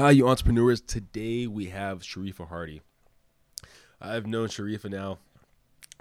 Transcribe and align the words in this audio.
Hi, 0.00 0.12
you 0.12 0.26
entrepreneurs. 0.26 0.80
Today 0.80 1.46
we 1.46 1.66
have 1.66 2.00
Sharifa 2.00 2.48
Hardy. 2.48 2.80
I've 4.00 4.26
known 4.26 4.48
Sharifa 4.48 4.90
now. 4.90 5.18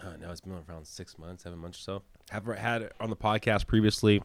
Uh, 0.02 0.16
now 0.22 0.32
it's 0.32 0.40
been 0.40 0.54
around 0.54 0.88
six 0.88 1.20
months, 1.20 1.44
seven 1.44 1.60
months 1.60 1.80
or 1.80 1.82
so. 1.82 2.02
Have 2.30 2.46
had 2.46 2.92
on 3.02 3.10
the 3.10 3.18
podcast 3.18 3.68
previously. 3.68 4.24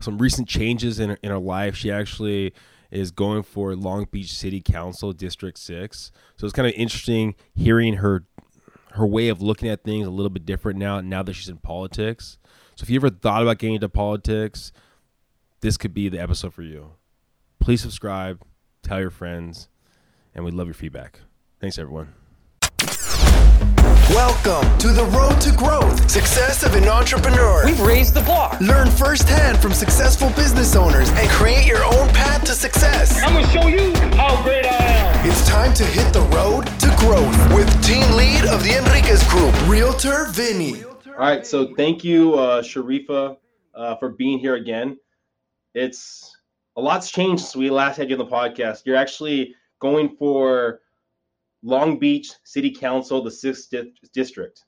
Some 0.00 0.16
recent 0.16 0.48
changes 0.48 0.98
in 0.98 1.10
her, 1.10 1.18
in 1.22 1.30
her 1.30 1.38
life. 1.38 1.76
She 1.76 1.90
actually 1.92 2.54
is 2.90 3.10
going 3.10 3.42
for 3.42 3.76
Long 3.76 4.06
Beach 4.10 4.32
City 4.32 4.62
Council 4.62 5.12
District 5.12 5.58
Six. 5.58 6.10
So 6.38 6.46
it's 6.46 6.54
kind 6.54 6.66
of 6.66 6.72
interesting 6.72 7.34
hearing 7.54 7.96
her 7.96 8.24
her 8.92 9.06
way 9.06 9.28
of 9.28 9.42
looking 9.42 9.68
at 9.68 9.84
things 9.84 10.06
a 10.06 10.10
little 10.10 10.30
bit 10.30 10.46
different 10.46 10.78
now. 10.78 11.02
Now 11.02 11.22
that 11.22 11.34
she's 11.34 11.50
in 11.50 11.58
politics. 11.58 12.38
So 12.76 12.84
if 12.84 12.88
you 12.88 12.96
ever 12.96 13.10
thought 13.10 13.42
about 13.42 13.58
getting 13.58 13.74
into 13.74 13.90
politics, 13.90 14.72
this 15.60 15.76
could 15.76 15.92
be 15.92 16.08
the 16.08 16.18
episode 16.18 16.54
for 16.54 16.62
you 16.62 16.92
please 17.64 17.80
subscribe, 17.80 18.42
tell 18.84 19.00
your 19.00 19.10
friends, 19.10 19.68
and 20.34 20.44
we 20.44 20.50
love 20.50 20.66
your 20.66 20.74
feedback. 20.74 21.20
Thanks, 21.58 21.78
everyone. 21.78 22.14
Welcome 24.10 24.78
to 24.78 24.88
the 24.88 25.04
road 25.16 25.40
to 25.40 25.52
growth, 25.56 26.10
success 26.10 26.62
of 26.62 26.74
an 26.74 26.86
entrepreneur. 26.86 27.64
We've 27.64 27.80
raised 27.80 28.12
the 28.12 28.20
bar. 28.20 28.56
Learn 28.60 28.90
firsthand 28.90 29.58
from 29.58 29.72
successful 29.72 30.28
business 30.30 30.76
owners 30.76 31.08
and 31.10 31.28
create 31.30 31.66
your 31.66 31.82
own 31.82 32.08
path 32.10 32.44
to 32.44 32.52
success. 32.52 33.20
I'm 33.22 33.32
going 33.32 33.46
to 33.46 33.50
show 33.50 33.66
you 33.66 33.94
how 34.16 34.40
great 34.44 34.66
I 34.66 34.76
am. 34.76 35.28
It's 35.28 35.48
time 35.48 35.72
to 35.74 35.84
hit 35.84 36.12
the 36.12 36.20
road 36.36 36.66
to 36.80 36.94
growth 36.98 37.54
with 37.54 37.68
team 37.82 38.04
lead 38.14 38.44
of 38.44 38.62
the 38.62 38.76
Enriquez 38.76 39.26
Group, 39.28 39.54
Realtor 39.66 40.26
Vinny. 40.26 40.84
All 40.84 41.14
right, 41.14 41.46
so 41.46 41.74
thank 41.74 42.04
you, 42.04 42.34
uh, 42.34 42.60
Sharifa, 42.60 43.38
uh, 43.74 43.96
for 43.96 44.10
being 44.10 44.38
here 44.38 44.56
again. 44.56 44.98
It's 45.72 46.33
a 46.76 46.80
lot's 46.80 47.10
changed 47.10 47.42
since 47.42 47.56
we 47.56 47.70
last 47.70 47.96
had 47.96 48.10
you 48.10 48.16
on 48.16 48.18
the 48.18 48.30
podcast. 48.30 48.82
You're 48.84 48.96
actually 48.96 49.54
going 49.80 50.16
for 50.16 50.80
Long 51.62 51.98
Beach 51.98 52.32
City 52.44 52.70
Council, 52.70 53.22
the 53.22 53.30
sixth 53.30 53.70
di- 53.70 53.92
district. 54.12 54.64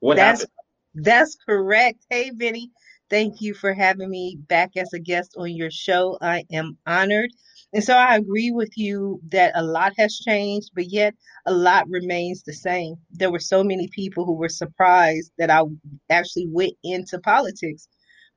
What 0.00 0.16
that's, 0.16 0.40
happened? 0.40 1.04
That's 1.04 1.36
correct. 1.46 2.06
Hey, 2.10 2.30
Vinny. 2.34 2.70
Thank 3.08 3.40
you 3.40 3.54
for 3.54 3.72
having 3.72 4.10
me 4.10 4.38
back 4.48 4.72
as 4.76 4.92
a 4.92 4.98
guest 4.98 5.36
on 5.36 5.54
your 5.54 5.70
show. 5.70 6.18
I 6.20 6.44
am 6.50 6.76
honored. 6.86 7.30
And 7.72 7.84
so 7.84 7.94
I 7.94 8.16
agree 8.16 8.50
with 8.50 8.72
you 8.76 9.20
that 9.28 9.52
a 9.54 9.62
lot 9.62 9.92
has 9.98 10.18
changed, 10.18 10.70
but 10.74 10.90
yet 10.90 11.14
a 11.46 11.52
lot 11.52 11.88
remains 11.88 12.42
the 12.42 12.52
same. 12.52 12.96
There 13.12 13.30
were 13.30 13.38
so 13.38 13.62
many 13.62 13.88
people 13.88 14.24
who 14.24 14.34
were 14.34 14.48
surprised 14.48 15.30
that 15.38 15.50
I 15.50 15.62
actually 16.10 16.48
went 16.48 16.72
into 16.82 17.20
politics. 17.20 17.86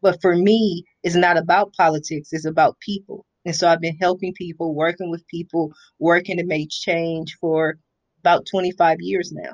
But 0.01 0.21
for 0.21 0.35
me, 0.35 0.85
it's 1.03 1.15
not 1.15 1.37
about 1.37 1.73
politics, 1.73 2.29
it's 2.33 2.45
about 2.45 2.79
people. 2.79 3.25
And 3.45 3.55
so 3.55 3.67
I've 3.69 3.81
been 3.81 3.97
helping 3.97 4.33
people, 4.33 4.75
working 4.75 5.09
with 5.11 5.25
people, 5.27 5.71
working 5.99 6.37
to 6.37 6.45
make 6.45 6.69
change 6.69 7.37
for 7.39 7.77
about 8.21 8.45
25 8.49 8.97
years 9.01 9.31
now. 9.31 9.53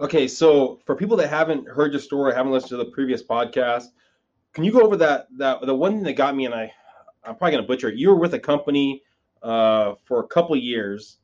Okay, 0.00 0.28
so 0.28 0.80
for 0.86 0.94
people 0.94 1.16
that 1.16 1.28
haven't 1.28 1.68
heard 1.68 1.92
your 1.92 2.00
story, 2.00 2.34
haven't 2.34 2.52
listened 2.52 2.70
to 2.70 2.76
the 2.76 2.84
previous 2.86 3.22
podcast, 3.22 3.86
can 4.54 4.64
you 4.64 4.72
go 4.72 4.82
over 4.82 4.96
that 4.96 5.28
that 5.38 5.60
the 5.62 5.74
one 5.74 5.94
thing 5.94 6.04
that 6.04 6.14
got 6.14 6.36
me 6.36 6.46
and 6.46 6.54
I 6.54 6.72
I'm 7.24 7.36
probably 7.36 7.52
gonna 7.56 7.66
butcher 7.66 7.88
it. 7.90 7.96
You 7.96 8.10
were 8.10 8.16
with 8.20 8.34
a 8.34 8.38
company 8.40 9.02
uh, 9.42 9.94
for 10.04 10.20
a 10.20 10.26
couple 10.28 10.56
years, 10.56 11.18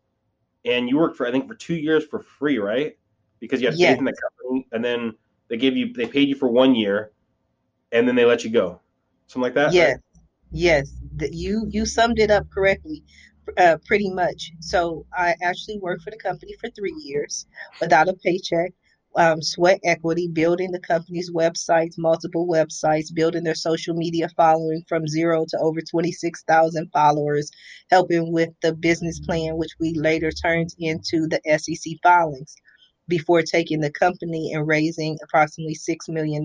and 0.65 0.89
you 0.89 0.99
worked 0.99 1.17
for 1.17 1.27
I 1.27 1.33
think 1.33 1.49
for 1.49 1.55
two 1.55 1.77
years 1.77 2.05
for 2.07 2.21
free, 2.21 2.59
right? 2.59 2.97
Because 3.41 3.61
you 3.63 3.69
had 3.69 3.79
Yes. 3.79 3.81
faith 3.81 3.99
in 3.99 4.05
the 4.05 4.15
company, 4.15 4.69
and 4.73 4.85
then 4.85 5.15
they 5.49 5.57
gave 5.57 5.77
you 5.77 5.93
they 5.93 6.07
paid 6.07 6.29
you 6.29 6.37
for 6.37 6.49
one 6.49 6.75
year, 6.75 7.13
and 7.93 8.09
then 8.09 8.17
they 8.17 8.25
let 8.25 8.45
you 8.45 8.51
go, 8.51 8.81
something 9.27 9.43
like 9.43 9.55
that. 9.55 9.73
Yes, 9.73 9.99
yes, 10.51 10.91
the, 11.17 11.35
you 11.35 11.67
you 11.71 11.87
summed 11.87 12.19
it 12.19 12.31
up 12.31 12.49
correctly, 12.51 13.03
uh, 13.57 13.79
pretty 13.87 14.11
much. 14.11 14.53
So 14.61 15.07
I 15.17 15.35
actually 15.43 15.79
worked 15.79 16.03
for 16.03 16.11
the 16.11 16.19
company 16.19 16.55
for 16.61 16.71
three 16.71 16.95
years 16.99 17.47
without 17.81 18.09
a 18.09 18.15
paycheck. 18.15 18.73
Um, 19.17 19.41
sweat 19.43 19.79
equity, 19.85 20.27
building 20.27 20.73
the 20.73 20.81
company's 20.81 21.31
websites, 21.31 21.95
multiple 21.97 22.49
websites, 22.49 23.15
building 23.15 23.45
their 23.45 23.55
social 23.55 23.95
media 23.95 24.29
following 24.37 24.83
from 24.89 25.07
zero 25.07 25.45
to 25.51 25.59
over 25.61 25.81
26,000 25.81 26.91
followers, 26.93 27.49
helping 27.93 28.33
with 28.33 28.51
the 28.61 28.75
business 28.75 29.21
plan, 29.21 29.57
which 29.57 29.71
we 29.79 29.95
later 29.95 30.33
turned 30.33 30.71
into 30.81 31.29
the 31.29 31.41
SEC 31.59 31.93
filings 32.03 32.57
before 33.09 33.43
taking 33.43 33.81
the 33.81 33.93
company 33.93 34.53
and 34.53 34.67
raising 34.67 35.17
approximately 35.23 35.77
$6 35.77 35.97
million 36.09 36.45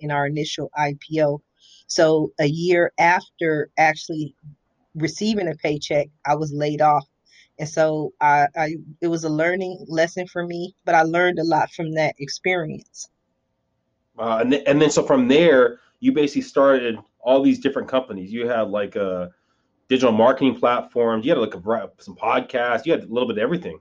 in 0.00 0.10
our 0.10 0.26
initial 0.26 0.70
IPO. 0.78 1.40
So 1.86 2.32
a 2.40 2.46
year 2.46 2.92
after 2.98 3.70
actually 3.78 4.34
receiving 4.94 5.48
a 5.48 5.54
paycheck, 5.54 6.08
I 6.24 6.34
was 6.34 6.52
laid 6.52 6.80
off. 6.80 7.06
And 7.58 7.68
so 7.68 8.12
I, 8.20 8.46
I 8.56 8.76
it 9.00 9.08
was 9.08 9.24
a 9.24 9.28
learning 9.30 9.86
lesson 9.88 10.26
for 10.26 10.46
me, 10.46 10.74
but 10.84 10.94
I 10.94 11.02
learned 11.02 11.38
a 11.38 11.44
lot 11.44 11.70
from 11.70 11.92
that 11.92 12.14
experience. 12.18 13.08
Uh, 14.18 14.38
and, 14.42 14.54
and 14.54 14.80
then 14.80 14.90
so 14.90 15.02
from 15.02 15.28
there, 15.28 15.80
you 16.00 16.12
basically 16.12 16.42
started 16.42 16.98
all 17.20 17.42
these 17.42 17.58
different 17.58 17.88
companies. 17.88 18.32
You 18.32 18.46
had 18.48 18.68
like 18.68 18.96
a 18.96 19.30
digital 19.88 20.12
marketing 20.12 20.58
platforms. 20.58 21.24
You 21.24 21.32
had 21.32 21.38
like 21.38 21.54
a, 21.54 21.90
some 21.98 22.16
podcasts. 22.16 22.84
You 22.84 22.92
had 22.92 23.04
a 23.04 23.06
little 23.06 23.28
bit 23.28 23.38
of 23.38 23.42
everything. 23.42 23.78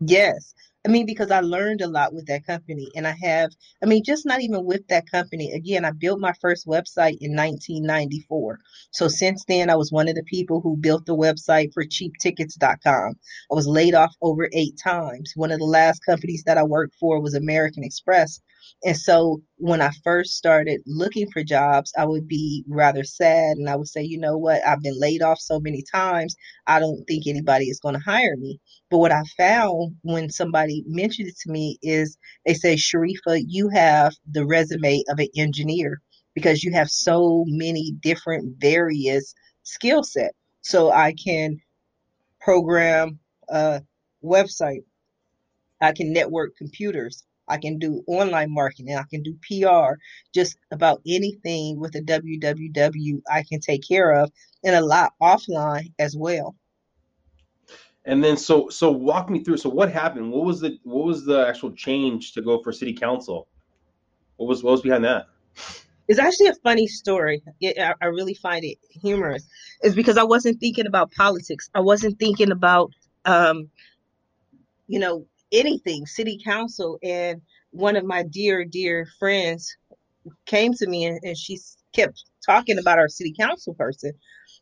Yes. 0.00 0.54
I 0.86 0.90
mean, 0.90 1.06
because 1.06 1.30
I 1.30 1.40
learned 1.40 1.80
a 1.80 1.88
lot 1.88 2.12
with 2.12 2.26
that 2.26 2.46
company. 2.46 2.90
And 2.94 3.06
I 3.06 3.14
have, 3.22 3.50
I 3.82 3.86
mean, 3.86 4.02
just 4.04 4.26
not 4.26 4.42
even 4.42 4.64
with 4.64 4.86
that 4.88 5.10
company. 5.10 5.52
Again, 5.52 5.84
I 5.84 5.92
built 5.92 6.20
my 6.20 6.34
first 6.40 6.66
website 6.66 7.18
in 7.20 7.34
1994. 7.36 8.58
So 8.90 9.08
since 9.08 9.44
then, 9.46 9.70
I 9.70 9.76
was 9.76 9.92
one 9.92 10.08
of 10.08 10.14
the 10.14 10.24
people 10.24 10.60
who 10.60 10.76
built 10.76 11.06
the 11.06 11.16
website 11.16 11.72
for 11.72 11.84
cheaptickets.com. 11.84 13.14
I 13.50 13.54
was 13.54 13.66
laid 13.66 13.94
off 13.94 14.14
over 14.22 14.48
eight 14.52 14.78
times. 14.82 15.32
One 15.36 15.52
of 15.52 15.58
the 15.58 15.64
last 15.66 16.00
companies 16.04 16.44
that 16.44 16.58
I 16.58 16.64
worked 16.64 16.96
for 17.00 17.20
was 17.20 17.34
American 17.34 17.84
Express. 17.84 18.40
And 18.84 18.96
so 18.96 19.42
when 19.56 19.80
I 19.80 19.90
first 20.02 20.36
started 20.36 20.80
looking 20.86 21.30
for 21.30 21.42
jobs, 21.42 21.92
I 21.96 22.04
would 22.04 22.28
be 22.28 22.64
rather 22.68 23.02
sad 23.04 23.56
and 23.56 23.68
I 23.68 23.76
would 23.76 23.88
say, 23.88 24.02
you 24.02 24.18
know 24.18 24.36
what, 24.36 24.66
I've 24.66 24.82
been 24.82 24.98
laid 24.98 25.22
off 25.22 25.38
so 25.38 25.58
many 25.58 25.82
times, 25.90 26.36
I 26.66 26.80
don't 26.80 27.04
think 27.06 27.26
anybody 27.26 27.66
is 27.66 27.80
going 27.80 27.94
to 27.94 28.00
hire 28.00 28.36
me. 28.36 28.60
But 28.90 28.98
what 28.98 29.12
I 29.12 29.22
found 29.36 29.96
when 30.02 30.30
somebody 30.30 30.84
mentioned 30.86 31.28
it 31.28 31.38
to 31.44 31.50
me 31.50 31.78
is 31.82 32.18
they 32.44 32.54
say, 32.54 32.74
Sharifa, 32.74 33.42
you 33.46 33.68
have 33.70 34.14
the 34.30 34.44
resume 34.46 35.02
of 35.08 35.18
an 35.18 35.28
engineer 35.36 36.00
because 36.34 36.62
you 36.62 36.72
have 36.72 36.90
so 36.90 37.44
many 37.46 37.92
different 38.02 38.56
various 38.58 39.34
skill 39.62 40.02
set. 40.02 40.32
So 40.60 40.90
I 40.90 41.14
can 41.14 41.58
program 42.40 43.18
a 43.48 43.82
website, 44.22 44.84
I 45.80 45.92
can 45.92 46.12
network 46.12 46.56
computers, 46.56 47.24
I 47.48 47.58
can 47.58 47.78
do 47.78 48.02
online 48.06 48.52
marketing, 48.52 48.96
I 48.96 49.04
can 49.04 49.22
do 49.22 49.36
PR, 49.42 49.94
just 50.32 50.56
about 50.70 51.00
anything 51.06 51.78
with 51.78 51.94
a 51.94 52.00
www 52.00 53.22
I 53.30 53.42
can 53.42 53.60
take 53.60 53.86
care 53.86 54.12
of, 54.12 54.30
and 54.64 54.74
a 54.74 54.80
lot 54.80 55.12
offline 55.22 55.92
as 55.98 56.16
well. 56.16 56.54
And 58.06 58.22
then 58.22 58.36
so 58.36 58.68
so 58.68 58.90
walk 58.90 59.30
me 59.30 59.42
through. 59.42 59.56
So 59.56 59.70
what 59.70 59.90
happened? 59.90 60.30
What 60.30 60.44
was 60.44 60.60
the 60.60 60.78
what 60.82 61.06
was 61.06 61.24
the 61.24 61.46
actual 61.46 61.72
change 61.72 62.32
to 62.32 62.42
go 62.42 62.62
for 62.62 62.70
city 62.72 62.92
council? 62.92 63.48
What 64.36 64.46
was 64.46 64.62
what 64.62 64.72
was 64.72 64.82
behind 64.82 65.04
that? 65.04 65.26
It's 66.06 66.18
actually 66.18 66.48
a 66.48 66.54
funny 66.62 66.86
story. 66.86 67.42
It, 67.60 67.78
I, 67.78 67.94
I 68.00 68.06
really 68.06 68.34
find 68.34 68.64
it 68.64 68.78
humorous. 68.90 69.46
It's 69.80 69.94
because 69.94 70.18
I 70.18 70.22
wasn't 70.24 70.60
thinking 70.60 70.86
about 70.86 71.12
politics. 71.12 71.70
I 71.74 71.80
wasn't 71.80 72.18
thinking 72.18 72.50
about, 72.50 72.92
um, 73.24 73.70
you 74.86 74.98
know, 74.98 75.26
anything, 75.52 76.06
city 76.06 76.40
council. 76.44 76.98
And 77.02 77.42
one 77.70 77.96
of 77.96 78.04
my 78.04 78.24
dear, 78.24 78.64
dear 78.64 79.06
friends 79.18 79.76
came 80.46 80.72
to 80.74 80.86
me 80.86 81.04
and, 81.06 81.20
and 81.22 81.36
she 81.36 81.58
kept 81.94 82.24
talking 82.44 82.78
about 82.78 82.98
our 82.98 83.08
city 83.08 83.34
council 83.38 83.74
person. 83.74 84.12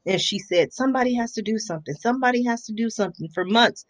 And 0.07 0.21
she 0.21 0.39
said, 0.39 0.73
somebody 0.73 1.15
has 1.15 1.33
to 1.35 1.43
do 1.43 1.59
something. 1.59 1.95
Somebody 1.95 2.45
has 2.45 2.65
to 2.65 2.73
do 2.73 2.91
something 2.91 3.29
for 3.35 3.45
months 3.45 3.87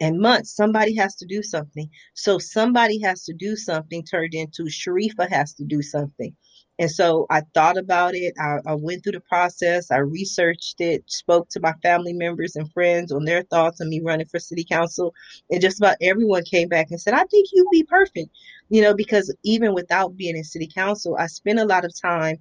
and 0.00 0.20
months. 0.20 0.54
Somebody 0.54 0.94
has 0.96 1.16
to 1.16 1.26
do 1.26 1.42
something. 1.42 1.90
So 2.14 2.38
somebody 2.38 3.00
has 3.02 3.24
to 3.24 3.34
do 3.34 3.56
something 3.56 4.04
turned 4.04 4.34
into 4.34 4.64
Sharifa 4.64 5.28
has 5.30 5.54
to 5.54 5.64
do 5.64 5.82
something. 5.82 6.36
And 6.78 6.90
so 6.90 7.26
I 7.30 7.42
thought 7.54 7.76
about 7.76 8.14
it. 8.14 8.34
I, 8.38 8.58
I 8.66 8.74
went 8.74 9.02
through 9.02 9.12
the 9.12 9.20
process. 9.20 9.90
I 9.90 9.98
researched 9.98 10.80
it, 10.80 11.04
spoke 11.10 11.48
to 11.50 11.60
my 11.60 11.72
family 11.82 12.12
members 12.12 12.56
and 12.56 12.72
friends 12.72 13.12
on 13.12 13.24
their 13.24 13.42
thoughts 13.42 13.80
on 13.80 13.88
me 13.88 14.00
running 14.04 14.26
for 14.26 14.38
city 14.38 14.64
council. 14.64 15.14
And 15.50 15.60
just 15.60 15.78
about 15.80 15.96
everyone 16.00 16.44
came 16.44 16.68
back 16.68 16.88
and 16.90 17.00
said, 17.00 17.14
I 17.14 17.24
think 17.24 17.48
you'd 17.52 17.70
be 17.72 17.84
perfect. 17.84 18.30
You 18.68 18.82
know, 18.82 18.94
because 18.94 19.34
even 19.44 19.74
without 19.74 20.16
being 20.16 20.36
in 20.36 20.44
city 20.44 20.68
council, 20.72 21.16
I 21.18 21.26
spent 21.26 21.58
a 21.58 21.64
lot 21.64 21.84
of 21.84 21.92
time 22.00 22.38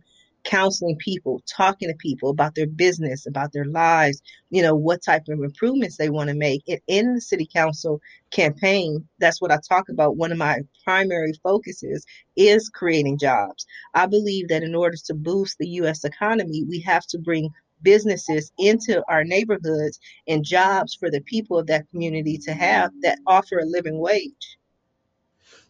counseling 0.47 0.95
people, 0.97 1.41
talking 1.45 1.89
to 1.89 1.95
people 1.95 2.29
about 2.29 2.55
their 2.55 2.67
business, 2.67 3.27
about 3.27 3.51
their 3.51 3.65
lives, 3.65 4.21
you 4.49 4.61
know, 4.61 4.73
what 4.73 5.03
type 5.03 5.23
of 5.27 5.39
improvements 5.41 5.97
they 5.97 6.09
want 6.09 6.29
to 6.29 6.35
make. 6.35 6.63
And 6.69 6.79
in 6.87 7.15
the 7.15 7.21
city 7.21 7.47
council 7.53 7.99
campaign, 8.31 9.05
that's 9.19 9.41
what 9.41 9.51
I 9.51 9.59
talk 9.67 9.89
about. 9.89 10.15
One 10.15 10.31
of 10.31 10.37
my 10.37 10.61
primary 10.85 11.33
focuses 11.43 12.05
is 12.37 12.69
creating 12.69 13.17
jobs. 13.17 13.65
I 13.93 14.05
believe 14.05 14.47
that 14.47 14.63
in 14.63 14.73
order 14.73 14.95
to 15.07 15.13
boost 15.13 15.57
the 15.59 15.67
U.S. 15.81 16.05
economy, 16.05 16.63
we 16.67 16.79
have 16.79 17.05
to 17.07 17.19
bring 17.19 17.49
businesses 17.81 18.51
into 18.57 19.03
our 19.09 19.25
neighborhoods 19.25 19.99
and 20.27 20.45
jobs 20.45 20.95
for 20.95 21.11
the 21.11 21.21
people 21.21 21.59
of 21.59 21.67
that 21.67 21.89
community 21.91 22.37
to 22.45 22.53
have 22.53 22.91
that 23.01 23.19
offer 23.27 23.59
a 23.59 23.65
living 23.65 23.99
wage. 23.99 24.57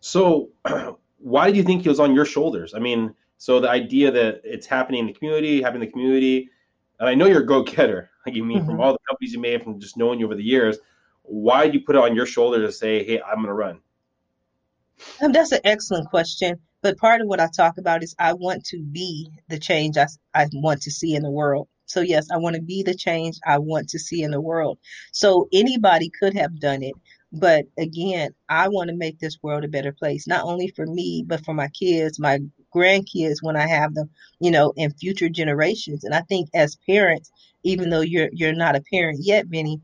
So, 0.02 0.50
why 1.18 1.50
do 1.50 1.58
you 1.58 1.64
think 1.64 1.84
it 1.84 1.90
was 1.90 2.00
on 2.00 2.14
your 2.14 2.26
shoulders? 2.26 2.76
I 2.76 2.80
mean, 2.80 3.16
so 3.38 3.60
the 3.60 3.70
idea 3.70 4.12
that 4.12 4.42
it's 4.44 4.66
happening 4.66 5.02
in 5.02 5.08
the 5.08 5.14
community, 5.14 5.62
happening 5.62 5.84
in 5.84 5.88
the 5.88 5.92
community, 5.92 6.50
and 7.00 7.08
I 7.08 7.14
know 7.14 7.26
you're 7.26 7.44
a 7.44 7.46
go-getter. 7.46 8.10
Like 8.26 8.36
you 8.36 8.44
mean 8.44 8.58
mm-hmm. 8.58 8.72
from 8.72 8.82
all 8.82 8.92
the 8.92 9.00
companies 9.08 9.32
you 9.32 9.40
made, 9.40 9.64
from 9.64 9.80
just 9.80 9.96
knowing 9.96 10.20
you 10.20 10.26
over 10.26 10.36
the 10.36 10.44
years. 10.44 10.80
Why 11.22 11.64
did 11.64 11.74
you 11.76 11.80
put 11.80 11.96
it 11.96 12.02
on 12.02 12.14
your 12.14 12.26
shoulder 12.26 12.60
to 12.60 12.74
say, 12.74 13.06
"Hey, 13.06 13.22
I'm 13.22 13.36
going 13.36 13.48
to 13.48 13.54
run"? 13.54 13.80
Um, 15.22 15.32
that's 15.32 15.54
an 15.54 15.62
excellent 15.64 16.10
question. 16.10 16.60
But 16.82 16.98
part 16.98 17.22
of 17.22 17.28
what 17.28 17.40
I 17.40 17.48
talk 17.56 17.78
about 17.78 18.04
is 18.04 18.16
I 18.20 18.34
want 18.34 18.66
to 18.66 18.82
be 18.82 19.30
the 19.48 19.60
change 19.60 19.98
I, 19.98 20.08
I 20.34 20.48
want 20.54 20.82
to 20.82 20.92
see 20.92 21.16
in 21.16 21.24
the 21.24 21.32
world. 21.32 21.70
So, 21.86 22.02
yes, 22.02 22.28
I 22.32 22.38
want 22.38 22.58
to 22.58 22.62
be 22.62 22.84
the 22.84 22.96
change 22.96 23.38
I 23.46 23.60
want 23.60 23.88
to 23.90 24.00
see 24.00 24.24
in 24.24 24.32
the 24.32 24.42
world. 24.42 24.78
So, 25.14 25.48
anybody 25.54 26.12
could 26.20 26.34
have 26.36 26.60
done 26.60 26.84
it. 26.84 26.96
But 27.32 27.66
again, 27.78 28.32
I 28.50 28.68
want 28.68 28.90
to 28.90 28.96
make 28.96 29.20
this 29.20 29.38
world 29.42 29.64
a 29.64 29.70
better 29.70 29.92
place, 29.92 30.28
not 30.28 30.44
only 30.44 30.68
for 30.70 30.86
me, 30.86 31.24
but 31.26 31.44
for 31.44 31.54
my 31.54 31.68
kids, 31.70 32.20
my 32.20 32.40
grandkids 32.74 33.38
when 33.42 33.56
I 33.56 33.68
have 33.68 33.94
them, 33.94 34.10
you 34.40 34.52
know, 34.52 34.74
in 34.76 34.92
future 34.92 35.30
generations. 35.30 36.04
And 36.04 36.14
I 36.14 36.22
think 36.22 36.50
as 36.54 36.78
parents, 36.88 37.32
even 37.64 37.90
though 37.90 38.02
you're 38.02 38.30
you're 38.32 38.54
not 38.54 38.76
a 38.76 38.84
parent 38.92 39.20
yet, 39.22 39.48
Vinny, 39.48 39.82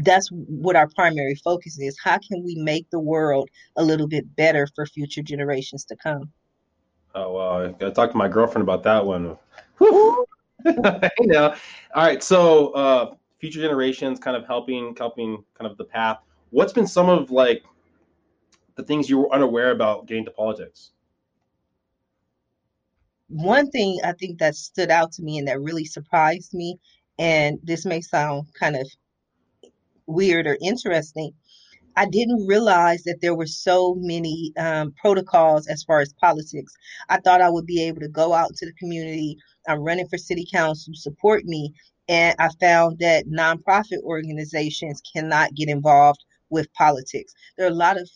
that's 0.00 0.28
what 0.28 0.76
our 0.76 0.88
primary 0.88 1.34
focus 1.36 1.78
is. 1.78 1.96
How 2.02 2.18
can 2.18 2.42
we 2.42 2.56
make 2.56 2.88
the 2.90 3.00
world 3.00 3.48
a 3.76 3.84
little 3.84 4.08
bit 4.08 4.34
better 4.36 4.68
for 4.74 4.86
future 4.86 5.22
generations 5.22 5.84
to 5.86 5.96
come? 5.96 6.30
Oh 7.14 7.32
well, 7.32 7.66
I 7.66 7.68
gotta 7.72 7.92
talk 7.92 8.10
to 8.10 8.16
my 8.16 8.28
girlfriend 8.28 8.62
about 8.62 8.82
that 8.84 9.04
one. 9.04 9.36
I 9.80 11.10
know. 11.20 11.54
All 11.94 12.04
right, 12.04 12.22
so 12.22 12.70
uh, 12.70 13.14
future 13.38 13.60
generations, 13.60 14.18
kind 14.18 14.36
of 14.36 14.46
helping, 14.46 14.96
helping, 14.96 15.44
kind 15.56 15.70
of 15.70 15.76
the 15.76 15.84
path. 15.84 16.18
What's 16.50 16.72
been 16.72 16.86
some 16.86 17.08
of 17.08 17.30
like 17.30 17.62
the 18.74 18.82
things 18.82 19.08
you 19.08 19.18
were 19.18 19.32
unaware 19.32 19.70
about 19.70 20.06
getting 20.06 20.24
to 20.24 20.30
politics? 20.30 20.92
One 23.34 23.68
thing 23.72 23.98
I 24.04 24.12
think 24.12 24.38
that 24.38 24.54
stood 24.54 24.92
out 24.92 25.10
to 25.14 25.22
me 25.24 25.38
and 25.38 25.48
that 25.48 25.60
really 25.60 25.84
surprised 25.84 26.54
me, 26.54 26.78
and 27.18 27.58
this 27.64 27.84
may 27.84 28.00
sound 28.00 28.46
kind 28.56 28.76
of 28.76 28.86
weird 30.06 30.46
or 30.46 30.56
interesting, 30.62 31.32
I 31.96 32.06
didn't 32.06 32.46
realize 32.46 33.02
that 33.02 33.20
there 33.20 33.34
were 33.34 33.48
so 33.48 33.96
many 33.98 34.52
um, 34.56 34.92
protocols 34.92 35.66
as 35.66 35.82
far 35.82 35.98
as 35.98 36.12
politics. 36.12 36.72
I 37.08 37.18
thought 37.18 37.40
I 37.40 37.50
would 37.50 37.66
be 37.66 37.82
able 37.82 38.02
to 38.02 38.08
go 38.08 38.32
out 38.32 38.54
to 38.54 38.66
the 38.66 38.72
community. 38.74 39.36
I'm 39.66 39.80
running 39.80 40.06
for 40.06 40.16
city 40.16 40.46
council, 40.52 40.94
support 40.94 41.44
me. 41.44 41.74
And 42.08 42.36
I 42.38 42.50
found 42.60 43.00
that 43.00 43.26
nonprofit 43.26 44.00
organizations 44.04 45.02
cannot 45.12 45.56
get 45.56 45.68
involved 45.68 46.24
with 46.50 46.72
politics. 46.74 47.34
There 47.56 47.66
are 47.66 47.70
a 47.70 47.74
lot 47.74 48.00
of 48.00 48.08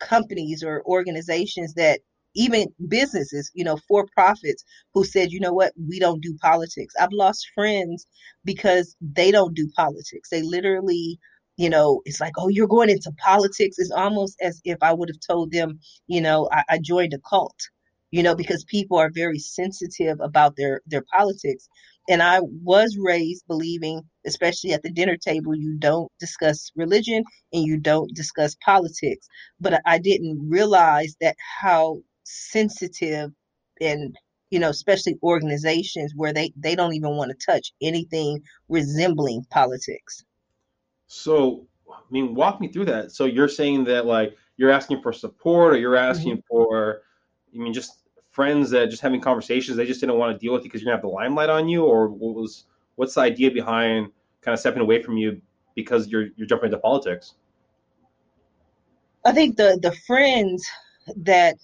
companies 0.00 0.62
or 0.62 0.82
organizations 0.84 1.72
that 1.74 2.00
even 2.36 2.66
businesses, 2.88 3.50
you 3.54 3.64
know, 3.64 3.78
for 3.88 4.06
profits 4.14 4.64
who 4.94 5.04
said, 5.04 5.32
you 5.32 5.40
know 5.40 5.52
what, 5.52 5.72
we 5.88 5.98
don't 5.98 6.22
do 6.22 6.36
politics. 6.40 6.94
I've 7.00 7.12
lost 7.12 7.50
friends 7.54 8.06
because 8.44 8.96
they 9.00 9.30
don't 9.30 9.54
do 9.54 9.68
politics. 9.76 10.28
They 10.30 10.42
literally 10.42 11.18
you 11.56 11.70
know, 11.70 12.02
it's 12.04 12.20
like, 12.20 12.34
oh, 12.36 12.48
you're 12.48 12.66
going 12.66 12.90
into 12.90 13.10
politics. 13.24 13.78
It's 13.78 13.90
almost 13.90 14.36
as 14.42 14.60
if 14.64 14.78
I 14.82 14.92
would 14.92 15.08
have 15.08 15.20
told 15.26 15.52
them, 15.52 15.80
you 16.06 16.20
know, 16.20 16.48
I, 16.52 16.64
I 16.70 16.78
joined 16.82 17.14
a 17.14 17.18
cult, 17.18 17.56
you 18.10 18.22
know, 18.22 18.34
because 18.34 18.64
people 18.64 18.98
are 18.98 19.10
very 19.10 19.38
sensitive 19.38 20.18
about 20.20 20.56
their 20.56 20.82
their 20.86 21.04
politics. 21.16 21.68
And 22.08 22.22
I 22.22 22.40
was 22.42 22.96
raised 23.00 23.44
believing, 23.48 24.02
especially 24.26 24.72
at 24.72 24.82
the 24.82 24.92
dinner 24.92 25.16
table, 25.16 25.56
you 25.56 25.76
don't 25.78 26.12
discuss 26.20 26.70
religion 26.76 27.24
and 27.52 27.64
you 27.64 27.78
don't 27.78 28.14
discuss 28.14 28.56
politics. 28.64 29.26
But 29.60 29.80
I 29.86 29.98
didn't 29.98 30.48
realize 30.48 31.16
that 31.20 31.36
how 31.60 32.02
sensitive 32.26 33.32
and 33.80 34.16
you 34.50 34.58
know 34.58 34.70
especially 34.70 35.18
organizations 35.22 36.12
where 36.16 36.32
they 36.32 36.52
they 36.56 36.74
don't 36.74 36.94
even 36.94 37.16
want 37.16 37.30
to 37.30 37.46
touch 37.46 37.72
anything 37.80 38.40
resembling 38.68 39.44
politics 39.50 40.24
so, 41.06 41.66
I 41.88 42.00
mean, 42.10 42.34
walk 42.34 42.60
me 42.60 42.68
through 42.68 42.86
that. 42.86 43.12
So 43.12 43.24
you're 43.24 43.48
saying 43.48 43.84
that 43.84 44.06
like 44.06 44.36
you're 44.56 44.70
asking 44.70 45.02
for 45.02 45.12
support, 45.12 45.74
or 45.74 45.78
you're 45.78 45.96
asking 45.96 46.38
mm-hmm. 46.38 46.46
for, 46.48 47.02
I 47.54 47.58
mean, 47.58 47.72
just 47.72 48.02
friends 48.30 48.70
that 48.70 48.90
just 48.90 49.02
having 49.02 49.20
conversations. 49.20 49.76
They 49.76 49.86
just 49.86 50.00
didn't 50.00 50.18
want 50.18 50.34
to 50.34 50.38
deal 50.38 50.52
with 50.52 50.62
you 50.62 50.70
because 50.70 50.82
you're 50.82 50.90
gonna 50.90 50.96
have 50.96 51.02
the 51.02 51.14
limelight 51.14 51.50
on 51.50 51.68
you, 51.68 51.84
or 51.84 52.08
what 52.08 52.34
was 52.34 52.64
what's 52.96 53.14
the 53.14 53.20
idea 53.20 53.50
behind 53.50 54.10
kind 54.42 54.52
of 54.52 54.60
stepping 54.60 54.82
away 54.82 55.02
from 55.02 55.16
you 55.16 55.40
because 55.74 56.08
you're 56.08 56.28
you're 56.36 56.46
jumping 56.46 56.66
into 56.66 56.78
politics? 56.78 57.34
I 59.24 59.32
think 59.32 59.56
the 59.56 59.78
the 59.80 59.92
friends 60.06 60.68
that 61.16 61.56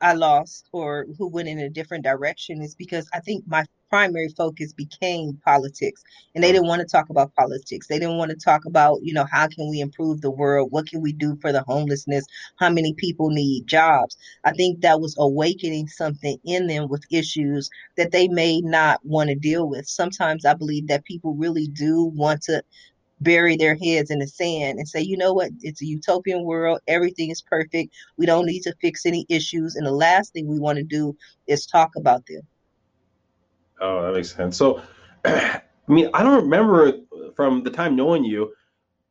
I 0.00 0.14
lost 0.14 0.68
or 0.72 1.06
who 1.18 1.28
went 1.28 1.48
in 1.48 1.58
a 1.58 1.68
different 1.68 2.04
direction 2.04 2.62
is 2.62 2.74
because 2.74 3.08
I 3.12 3.20
think 3.20 3.44
my 3.46 3.64
primary 3.90 4.28
focus 4.28 4.72
became 4.72 5.40
politics. 5.44 6.02
And 6.34 6.44
they 6.44 6.52
didn't 6.52 6.68
want 6.68 6.80
to 6.80 6.86
talk 6.86 7.08
about 7.10 7.34
politics. 7.34 7.86
They 7.86 7.98
didn't 7.98 8.18
want 8.18 8.30
to 8.30 8.36
talk 8.36 8.64
about 8.66 9.00
you 9.02 9.12
know 9.14 9.26
how 9.30 9.48
can 9.48 9.70
we 9.70 9.80
improve 9.80 10.20
the 10.20 10.30
world? 10.30 10.70
What 10.70 10.86
can 10.88 11.00
we 11.00 11.12
do 11.12 11.36
for 11.40 11.52
the 11.52 11.62
homelessness? 11.66 12.24
How 12.58 12.70
many 12.70 12.94
people 12.94 13.30
need 13.30 13.66
jobs? 13.66 14.16
I 14.44 14.52
think 14.52 14.80
that 14.80 15.00
was 15.00 15.16
awakening 15.18 15.88
something 15.88 16.38
in 16.44 16.66
them 16.66 16.88
with 16.88 17.04
issues 17.10 17.70
that 17.96 18.12
they 18.12 18.28
may 18.28 18.60
not 18.60 19.00
want 19.04 19.30
to 19.30 19.34
deal 19.34 19.68
with. 19.68 19.86
Sometimes 19.88 20.44
i 20.44 20.54
believe 20.54 20.86
that 20.88 21.04
people 21.04 21.34
really 21.34 21.66
do 21.68 22.04
want 22.14 22.42
to 22.42 22.62
bury 23.20 23.56
their 23.56 23.74
heads 23.74 24.10
in 24.10 24.18
the 24.18 24.26
sand 24.26 24.78
and 24.78 24.88
say, 24.88 25.00
you 25.00 25.16
know 25.16 25.32
what, 25.32 25.50
it's 25.60 25.82
a 25.82 25.86
utopian 25.86 26.44
world. 26.44 26.80
Everything 26.86 27.30
is 27.30 27.42
perfect. 27.42 27.94
We 28.16 28.26
don't 28.26 28.46
need 28.46 28.60
to 28.62 28.74
fix 28.80 29.06
any 29.06 29.26
issues. 29.28 29.76
And 29.76 29.86
the 29.86 29.92
last 29.92 30.32
thing 30.32 30.46
we 30.46 30.58
want 30.58 30.78
to 30.78 30.84
do 30.84 31.16
is 31.46 31.66
talk 31.66 31.90
about 31.96 32.24
them. 32.26 32.42
Oh, 33.80 34.02
that 34.02 34.14
makes 34.14 34.34
sense. 34.34 34.56
So, 34.56 34.82
I 35.24 35.62
mean, 35.88 36.10
I 36.14 36.22
don't 36.22 36.44
remember 36.44 36.92
from 37.34 37.62
the 37.62 37.70
time 37.70 37.96
knowing 37.96 38.24
you, 38.24 38.52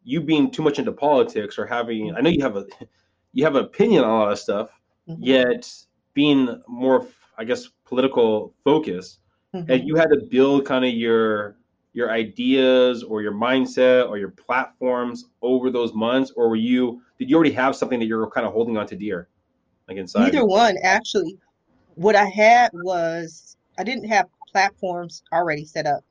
you 0.04 0.21
being 0.21 0.51
too 0.51 0.62
much 0.62 0.80
into 0.80 0.92
politics 0.92 1.57
or 1.57 1.65
having. 1.65 2.15
I 2.15 2.21
know 2.21 2.30
you 2.30 2.42
have 2.42 2.56
a, 2.56 2.65
you 3.33 3.44
have 3.44 3.56
an 3.56 3.65
opinion 3.65 4.04
on 4.04 4.09
a 4.09 4.13
lot 4.13 4.31
of 4.31 4.39
stuff, 4.39 4.69
mm-hmm. 5.07 5.21
yet 5.21 5.69
being 6.13 6.62
more, 6.68 7.07
I 7.38 7.44
guess, 7.44 7.68
political 7.86 8.54
focus, 8.63 9.19
mm-hmm. 9.54 9.69
and 9.69 9.88
you 9.88 9.95
had 9.95 10.09
to 10.09 10.21
build 10.30 10.65
kind 10.65 10.86
of 10.86 10.94
your 10.94 11.57
your 11.93 12.11
ideas 12.11 13.03
or 13.03 13.21
your 13.21 13.33
mindset 13.33 14.09
or 14.09 14.17
your 14.17 14.29
platforms 14.29 15.25
over 15.41 15.71
those 15.71 15.94
months, 15.94 16.31
or 16.35 16.49
were 16.49 16.56
you 16.56 17.01
did 17.17 17.29
you 17.29 17.35
already 17.35 17.53
have 17.53 17.75
something 17.75 17.99
that 17.99 18.06
you're 18.06 18.29
kind 18.29 18.45
of 18.45 18.53
holding 18.53 18.77
on 18.77 18.87
to 18.87 18.95
dear, 18.95 19.27
like 19.87 19.97
inside? 19.97 20.33
Neither 20.33 20.45
one, 20.45 20.77
actually. 20.83 21.37
What 21.95 22.15
I 22.15 22.25
had 22.25 22.71
was 22.73 23.57
I 23.79 23.83
didn't 23.83 24.07
have 24.09 24.27
platforms 24.51 25.23
already 25.33 25.65
set 25.65 25.87
up, 25.87 26.03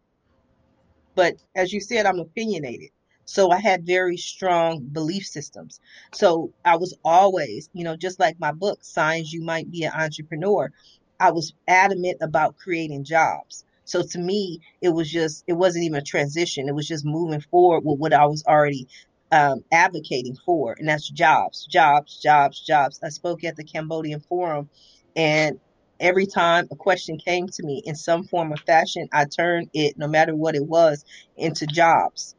but 1.15 1.35
as 1.55 1.73
you 1.73 1.81
said, 1.81 2.07
I'm 2.07 2.19
opinionated. 2.19 2.91
So 3.27 3.51
I 3.51 3.59
had 3.59 3.85
very 3.85 4.17
strong 4.17 4.81
belief 4.81 5.27
systems. 5.27 5.81
So 6.15 6.53
I 6.65 6.77
was 6.77 6.97
always, 7.05 7.69
you 7.73 7.83
know, 7.83 7.97
just 7.97 8.21
like 8.21 8.39
my 8.39 8.53
book, 8.53 8.79
Signs 8.83 9.33
You 9.33 9.43
Might 9.43 9.69
Be 9.71 9.83
an 9.83 9.93
Entrepreneur, 9.93 10.71
I 11.19 11.33
was 11.33 11.53
adamant 11.67 12.19
about 12.21 12.57
creating 12.57 13.03
jobs. 13.03 13.65
So 13.87 14.03
to 14.03 14.19
me, 14.19 14.61
it 14.83 14.91
was 14.91 15.11
just, 15.11 15.45
it 15.47 15.55
wasn't 15.55 15.85
even 15.85 15.99
a 15.99 16.03
transition. 16.03 16.69
It 16.69 16.75
was 16.75 16.87
just 16.87 17.05
moving 17.05 17.41
forward 17.41 17.85
with 17.85 17.99
what 17.99 18.13
I 18.13 18.27
was 18.27 18.45
already 18.47 18.89
um, 19.33 19.65
advocating 19.73 20.37
for, 20.45 20.75
and 20.79 20.89
that's 20.89 21.09
jobs, 21.09 21.67
jobs, 21.67 22.21
jobs, 22.21 22.61
jobs. 22.61 23.01
I 23.03 23.09
spoke 23.09 23.45
at 23.45 23.57
the 23.57 23.65
Cambodian 23.65 24.21
Forum, 24.21 24.69
and 25.15 25.59
every 25.99 26.27
time 26.27 26.69
a 26.71 26.77
question 26.77 27.17
came 27.19 27.47
to 27.49 27.63
me 27.63 27.83
in 27.85 27.95
some 27.95 28.25
form 28.25 28.53
or 28.53 28.57
fashion, 28.57 29.09
I 29.13 29.25
turned 29.25 29.71
it, 29.73 29.97
no 29.97 30.09
matter 30.09 30.35
what 30.35 30.55
it 30.55 30.67
was, 30.67 31.05
into 31.37 31.67
jobs. 31.67 32.35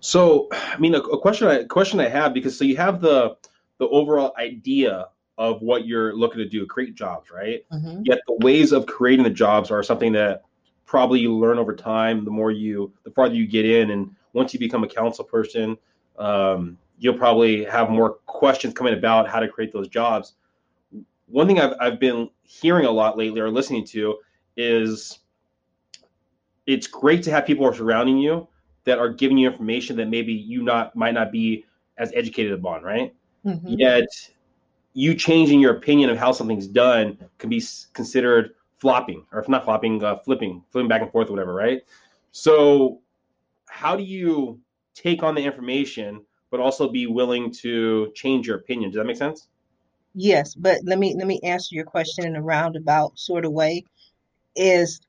So, 0.00 0.48
I 0.52 0.78
mean, 0.78 0.94
a, 0.94 0.98
a 0.98 1.20
question, 1.20 1.48
I, 1.48 1.64
question 1.64 2.00
I 2.00 2.08
have 2.08 2.34
because 2.34 2.58
so 2.58 2.64
you 2.64 2.76
have 2.76 3.00
the 3.00 3.36
the 3.78 3.88
overall 3.88 4.32
idea 4.38 5.06
of 5.38 5.62
what 5.62 5.86
you're 5.86 6.14
looking 6.14 6.38
to 6.38 6.48
do, 6.48 6.66
create 6.66 6.94
jobs, 6.94 7.30
right? 7.30 7.64
Mm-hmm. 7.72 8.02
Yet 8.04 8.20
the 8.26 8.34
ways 8.44 8.72
of 8.72 8.86
creating 8.86 9.24
the 9.24 9.30
jobs 9.30 9.70
are 9.70 9.82
something 9.82 10.12
that 10.12 10.42
probably 10.84 11.20
you 11.20 11.34
learn 11.34 11.58
over 11.58 11.74
time. 11.74 12.24
The 12.24 12.30
more 12.30 12.50
you, 12.50 12.92
the 13.04 13.10
farther 13.10 13.34
you 13.34 13.46
get 13.46 13.64
in, 13.64 13.90
and 13.90 14.14
once 14.34 14.52
you 14.52 14.60
become 14.60 14.84
a 14.84 14.88
council 14.88 15.24
person, 15.24 15.76
um, 16.18 16.78
you'll 16.98 17.18
probably 17.18 17.64
have 17.64 17.90
more 17.90 18.14
questions 18.26 18.74
coming 18.74 18.94
about 18.94 19.28
how 19.28 19.40
to 19.40 19.48
create 19.48 19.72
those 19.72 19.88
jobs. 19.88 20.34
One 21.26 21.46
thing 21.46 21.60
I've 21.60 21.74
I've 21.80 22.00
been 22.00 22.28
hearing 22.42 22.84
a 22.84 22.90
lot 22.90 23.16
lately 23.16 23.40
or 23.40 23.50
listening 23.50 23.86
to 23.86 24.18
is 24.56 25.18
it's 26.66 26.86
great 26.86 27.22
to 27.24 27.30
have 27.30 27.46
people 27.46 27.66
are 27.66 27.74
surrounding 27.74 28.18
you 28.18 28.46
that 28.84 28.98
are 28.98 29.08
giving 29.08 29.38
you 29.38 29.48
information 29.50 29.96
that 29.96 30.08
maybe 30.08 30.32
you 30.32 30.62
not 30.62 30.94
might 30.94 31.14
not 31.14 31.32
be 31.32 31.64
as 31.98 32.12
educated 32.14 32.52
upon, 32.52 32.82
right? 32.82 33.14
Mm-hmm. 33.46 33.74
Yet 33.78 34.06
you 34.94 35.14
changing 35.14 35.60
your 35.60 35.76
opinion 35.76 36.10
of 36.10 36.18
how 36.18 36.32
something's 36.32 36.66
done 36.66 37.18
can 37.38 37.50
be 37.50 37.62
considered 37.92 38.54
flopping, 38.78 39.24
or 39.32 39.40
if 39.40 39.48
not 39.48 39.64
flopping, 39.64 40.02
uh, 40.02 40.16
flipping, 40.18 40.62
flipping 40.70 40.88
back 40.88 41.02
and 41.02 41.10
forth, 41.10 41.28
or 41.28 41.32
whatever, 41.32 41.54
right? 41.54 41.82
So, 42.32 43.00
how 43.66 43.96
do 43.96 44.02
you 44.02 44.60
take 44.94 45.22
on 45.22 45.34
the 45.34 45.42
information, 45.42 46.24
but 46.50 46.60
also 46.60 46.88
be 46.88 47.06
willing 47.06 47.50
to 47.52 48.12
change 48.14 48.46
your 48.46 48.56
opinion? 48.56 48.90
Does 48.90 48.98
that 48.98 49.06
make 49.06 49.16
sense? 49.16 49.48
Yes, 50.14 50.54
but 50.54 50.78
let 50.84 50.98
me 50.98 51.14
let 51.16 51.26
me 51.26 51.40
answer 51.42 51.74
your 51.74 51.84
question 51.86 52.26
in 52.26 52.36
a 52.36 52.42
roundabout 52.42 53.18
sort 53.18 53.44
of 53.44 53.52
way. 53.52 53.84
Is 54.54 55.00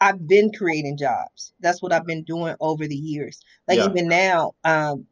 I've 0.00 0.26
been 0.28 0.52
creating 0.52 0.98
jobs. 0.98 1.52
That's 1.60 1.82
what 1.82 1.92
I've 1.92 2.06
been 2.06 2.22
doing 2.24 2.54
over 2.60 2.86
the 2.86 2.96
years. 2.96 3.40
Like 3.66 3.78
Yeah. 3.78 3.86
even 3.86 4.08
now, 4.08 4.52
um, 4.64 5.06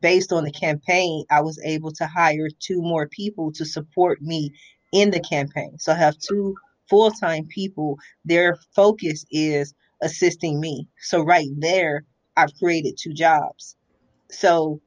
based 0.00 0.32
on 0.32 0.44
the 0.44 0.52
campaign, 0.52 1.24
I 1.30 1.40
was 1.40 1.60
able 1.64 1.92
to 1.92 2.06
hire 2.06 2.48
two 2.58 2.80
more 2.82 3.08
people 3.08 3.52
to 3.52 3.64
support 3.64 4.20
me 4.22 4.52
in 4.92 5.10
the 5.10 5.20
campaign. 5.20 5.78
So 5.78 5.92
I 5.92 5.96
have 5.96 6.18
two 6.18 6.54
full 6.88 7.10
time 7.10 7.46
people. 7.46 7.98
Their 8.24 8.58
focus 8.74 9.24
is 9.30 9.74
assisting 10.02 10.60
me. 10.60 10.88
So 11.00 11.22
right 11.22 11.48
there, 11.58 12.04
I've 12.36 12.54
created 12.54 12.96
two 12.98 13.12
jobs. 13.12 13.76
So 14.30 14.80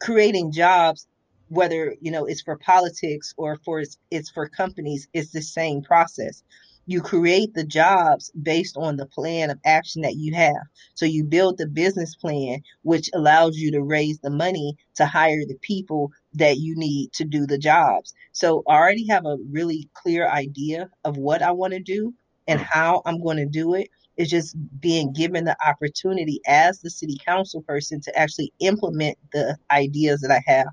creating 0.00 0.52
jobs 0.52 1.06
whether 1.48 1.94
you 2.00 2.10
know 2.10 2.24
it's 2.24 2.40
for 2.40 2.56
politics 2.56 3.34
or 3.36 3.58
for 3.64 3.80
it's, 3.80 3.98
it's 4.10 4.30
for 4.30 4.48
companies 4.48 5.06
it's 5.12 5.32
the 5.32 5.42
same 5.42 5.82
process 5.82 6.42
you 6.86 7.00
create 7.00 7.54
the 7.54 7.64
jobs 7.64 8.30
based 8.42 8.76
on 8.76 8.96
the 8.96 9.06
plan 9.06 9.50
of 9.50 9.58
action 9.64 10.02
that 10.02 10.16
you 10.16 10.34
have 10.34 10.62
so 10.94 11.06
you 11.06 11.24
build 11.24 11.58
the 11.58 11.66
business 11.66 12.14
plan 12.16 12.60
which 12.82 13.08
allows 13.14 13.56
you 13.56 13.70
to 13.70 13.82
raise 13.82 14.18
the 14.20 14.30
money 14.30 14.76
to 14.94 15.06
hire 15.06 15.44
the 15.46 15.58
people 15.62 16.10
that 16.34 16.58
you 16.58 16.74
need 16.76 17.12
to 17.12 17.24
do 17.24 17.46
the 17.46 17.58
jobs 17.58 18.14
so 18.32 18.62
i 18.68 18.74
already 18.74 19.06
have 19.06 19.24
a 19.26 19.36
really 19.50 19.88
clear 19.94 20.28
idea 20.28 20.88
of 21.04 21.16
what 21.16 21.42
i 21.42 21.50
want 21.50 21.72
to 21.72 21.80
do 21.80 22.12
and 22.48 22.60
hmm. 22.60 22.66
how 22.68 23.02
i'm 23.06 23.22
going 23.22 23.36
to 23.36 23.46
do 23.46 23.74
it 23.74 23.88
it's 24.16 24.30
just 24.30 24.56
being 24.80 25.12
given 25.12 25.44
the 25.44 25.56
opportunity 25.66 26.40
as 26.46 26.80
the 26.80 26.90
city 26.90 27.16
council 27.24 27.62
person 27.62 28.00
to 28.00 28.16
actually 28.18 28.52
implement 28.58 29.16
the 29.32 29.56
ideas 29.70 30.20
that 30.20 30.30
i 30.30 30.42
have 30.46 30.66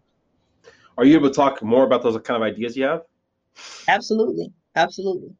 Are 0.97 1.05
you 1.05 1.15
able 1.15 1.29
to 1.29 1.35
talk 1.35 1.61
more 1.63 1.85
about 1.85 2.03
those 2.03 2.17
kind 2.21 2.43
of 2.43 2.43
ideas 2.43 2.75
you 2.75 2.83
have? 2.83 3.03
Absolutely. 3.87 4.51
Absolutely. 4.75 5.35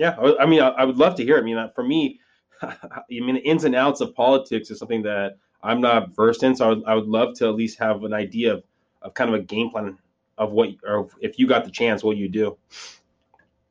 Yeah, 0.00 0.16
I, 0.40 0.46
mean, 0.46 0.62
I, 0.62 0.82
would 0.82 0.96
love 0.96 1.14
to 1.16 1.24
hear. 1.24 1.36
I 1.36 1.42
mean, 1.42 1.58
uh, 1.58 1.68
for 1.74 1.84
me, 1.84 2.20
I 2.62 3.02
mean, 3.10 3.36
ins 3.36 3.64
and 3.64 3.74
outs 3.74 4.00
of 4.00 4.14
politics 4.14 4.70
is 4.70 4.78
something 4.78 5.02
that 5.02 5.36
I'm 5.62 5.82
not 5.82 6.16
versed 6.16 6.42
in. 6.42 6.56
So 6.56 6.64
I 6.64 6.68
would, 6.70 6.84
I 6.86 6.94
would 6.94 7.06
love 7.06 7.34
to 7.34 7.48
at 7.48 7.54
least 7.54 7.78
have 7.80 8.02
an 8.04 8.14
idea 8.14 8.54
of, 8.54 8.64
of 9.02 9.12
kind 9.12 9.28
of 9.28 9.38
a 9.38 9.42
game 9.42 9.68
plan 9.68 9.98
of 10.38 10.52
what, 10.52 10.70
or 10.88 11.10
if 11.20 11.38
you 11.38 11.46
got 11.46 11.66
the 11.66 11.70
chance, 11.70 12.02
what 12.02 12.16
you 12.16 12.30
do. 12.30 12.56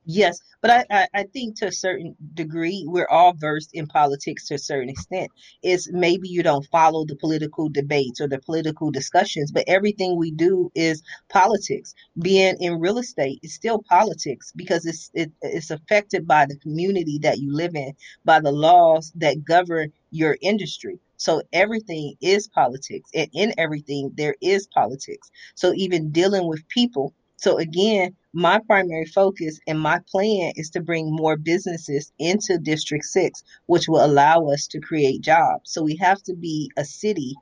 Yes. 0.05 0.39
But 0.61 0.71
I, 0.71 0.85
I, 0.89 1.07
I 1.13 1.23
think 1.23 1.57
to 1.59 1.67
a 1.67 1.71
certain 1.71 2.15
degree, 2.33 2.83
we're 2.87 3.07
all 3.09 3.33
versed 3.33 3.71
in 3.73 3.85
politics 3.87 4.47
to 4.47 4.55
a 4.55 4.59
certain 4.59 4.89
extent. 4.89 5.31
It's 5.61 5.89
maybe 5.91 6.27
you 6.29 6.41
don't 6.43 6.65
follow 6.67 7.05
the 7.05 7.15
political 7.15 7.69
debates 7.69 8.19
or 8.19 8.27
the 8.27 8.39
political 8.39 8.91
discussions, 8.91 9.51
but 9.51 9.65
everything 9.67 10.17
we 10.17 10.31
do 10.31 10.71
is 10.75 11.03
politics. 11.29 11.93
Being 12.19 12.57
in 12.59 12.79
real 12.79 12.97
estate 12.97 13.39
is 13.43 13.53
still 13.53 13.83
politics 13.87 14.51
because 14.55 14.85
it's 14.85 15.11
it, 15.13 15.31
it's 15.43 15.69
affected 15.71 16.27
by 16.27 16.45
the 16.47 16.57
community 16.57 17.19
that 17.23 17.39
you 17.39 17.53
live 17.53 17.75
in, 17.75 17.93
by 18.25 18.39
the 18.39 18.51
laws 18.51 19.11
that 19.17 19.45
govern 19.45 19.93
your 20.11 20.37
industry. 20.41 20.99
So 21.17 21.43
everything 21.53 22.15
is 22.21 22.47
politics, 22.47 23.11
and 23.13 23.29
in 23.33 23.53
everything 23.57 24.11
there 24.15 24.35
is 24.41 24.67
politics. 24.73 25.29
So 25.55 25.73
even 25.75 26.11
dealing 26.11 26.47
with 26.47 26.67
people. 26.69 27.13
So 27.37 27.57
again, 27.57 28.15
my 28.33 28.59
primary 28.59 29.05
focus 29.05 29.59
and 29.67 29.79
my 29.79 29.99
plan 30.09 30.53
is 30.55 30.69
to 30.71 30.81
bring 30.81 31.11
more 31.11 31.35
businesses 31.35 32.11
into 32.19 32.57
District 32.57 33.03
6, 33.03 33.43
which 33.65 33.87
will 33.87 34.05
allow 34.05 34.47
us 34.47 34.67
to 34.67 34.79
create 34.79 35.21
jobs. 35.21 35.71
So 35.71 35.81
we 35.81 35.95
have 35.97 36.21
to 36.23 36.35
be 36.35 36.71
a 36.77 36.85
city 36.85 37.35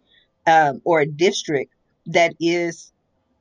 um, 0.46 0.82
or 0.86 1.02
a 1.02 1.06
district 1.06 1.74
that 2.08 2.34
is 2.40 2.94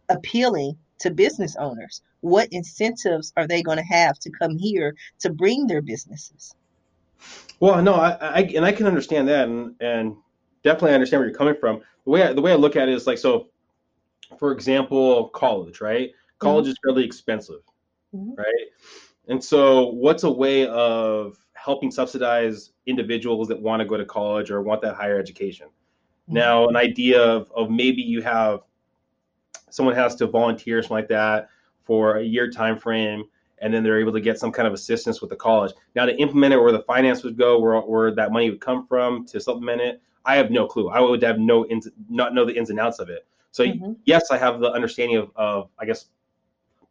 appealing 0.09 0.76
to 1.00 1.11
business 1.11 1.57
owners. 1.57 2.03
What 2.21 2.49
incentives 2.50 3.33
are 3.37 3.47
they 3.47 3.62
going 3.62 3.79
to 3.79 3.85
have 3.85 4.19
to 4.21 4.31
come 4.31 4.59
here 4.59 4.97
to 5.21 5.31
bring 5.31 5.67
their 5.67 5.83
businesses? 5.83 6.55
Well, 7.61 7.81
no, 7.83 7.95
I, 7.95 8.11
I 8.11 8.41
and 8.55 8.65
I 8.65 8.73
can 8.73 8.87
understand 8.87 9.29
that, 9.29 9.49
and, 9.49 9.75
and 9.81 10.17
definitely 10.62 10.95
understand 10.95 11.21
where 11.21 11.29
you're 11.29 11.38
coming 11.38 11.55
from. 11.59 11.81
The 12.05 12.11
way 12.11 12.23
I, 12.23 12.33
the 12.33 12.43
way 12.43 12.53
I 12.53 12.57
look 12.57 12.76
at 12.76 12.88
it 12.88 12.95
is 12.95 13.07
like 13.07 13.19
so. 13.19 13.49
For 14.38 14.50
example, 14.50 15.29
college, 15.29 15.81
right? 15.81 16.11
College 16.38 16.69
is 16.69 16.76
fairly 16.85 17.05
expensive, 17.05 17.62
Mhm. 18.14 18.37
right? 18.37 18.66
And 19.28 19.43
so, 19.43 19.88
what's 19.88 20.25
a 20.25 20.31
way 20.31 20.66
of 20.66 21.37
helping 21.55 21.90
subsidize 21.90 22.73
individuals 22.87 23.49
that 23.49 23.61
want 23.61 23.81
to 23.81 23.87
go 23.87 23.97
to 23.97 24.05
college 24.05 24.50
or 24.50 24.62
want 24.62 24.83
that 24.83 24.95
higher 24.95 25.19
education? 25.19 25.69
Now, 26.28 26.69
an 26.69 26.76
idea 26.76 27.23
of, 27.23 27.50
of 27.55 27.71
maybe 27.71 28.02
you 28.02 28.21
have 28.23 28.61
someone 29.71 29.95
has 29.95 30.14
to 30.16 30.26
volunteer 30.26 30.83
something 30.83 30.97
like 30.97 31.09
that 31.09 31.49
for 31.85 32.16
a 32.16 32.23
year 32.23 32.50
time 32.50 32.78
frame, 32.78 33.25
and 33.59 33.73
then 33.73 33.83
they're 33.83 34.00
able 34.00 34.12
to 34.12 34.21
get 34.21 34.38
some 34.38 34.50
kind 34.52 34.66
of 34.66 34.75
assistance 34.75 35.21
with 35.21 35.31
the 35.31 35.37
college. 35.37 35.73
Now, 35.95 36.07
to 36.07 36.16
implement 36.16 36.52
it, 36.55 36.59
where 36.59 36.73
the 36.73 36.83
finance 36.83 37.23
would 37.23 37.37
go, 37.37 37.59
where, 37.59 37.81
where 37.81 38.11
that 38.14 38.33
money 38.33 38.50
would 38.50 38.61
come 38.61 38.87
from 38.87 39.25
to 39.26 39.40
supplement 39.40 39.81
it, 39.81 40.02
I 40.25 40.37
have 40.37 40.50
no 40.50 40.66
clue. 40.66 40.88
I 40.88 41.00
would 41.00 41.23
have 41.23 41.38
no 41.38 41.64
ins, 41.66 41.88
not 42.09 42.35
know 42.35 42.45
the 42.45 42.57
ins 42.57 42.71
and 42.71 42.81
outs 42.81 42.99
of 42.99 43.09
it. 43.09 43.26
So 43.52 43.64
Mhm. 43.64 43.97
yes, 44.05 44.31
I 44.31 44.38
have 44.38 44.61
the 44.61 44.71
understanding 44.73 45.16
of, 45.16 45.31
of 45.37 45.71
I 45.78 45.87
guess 45.87 46.07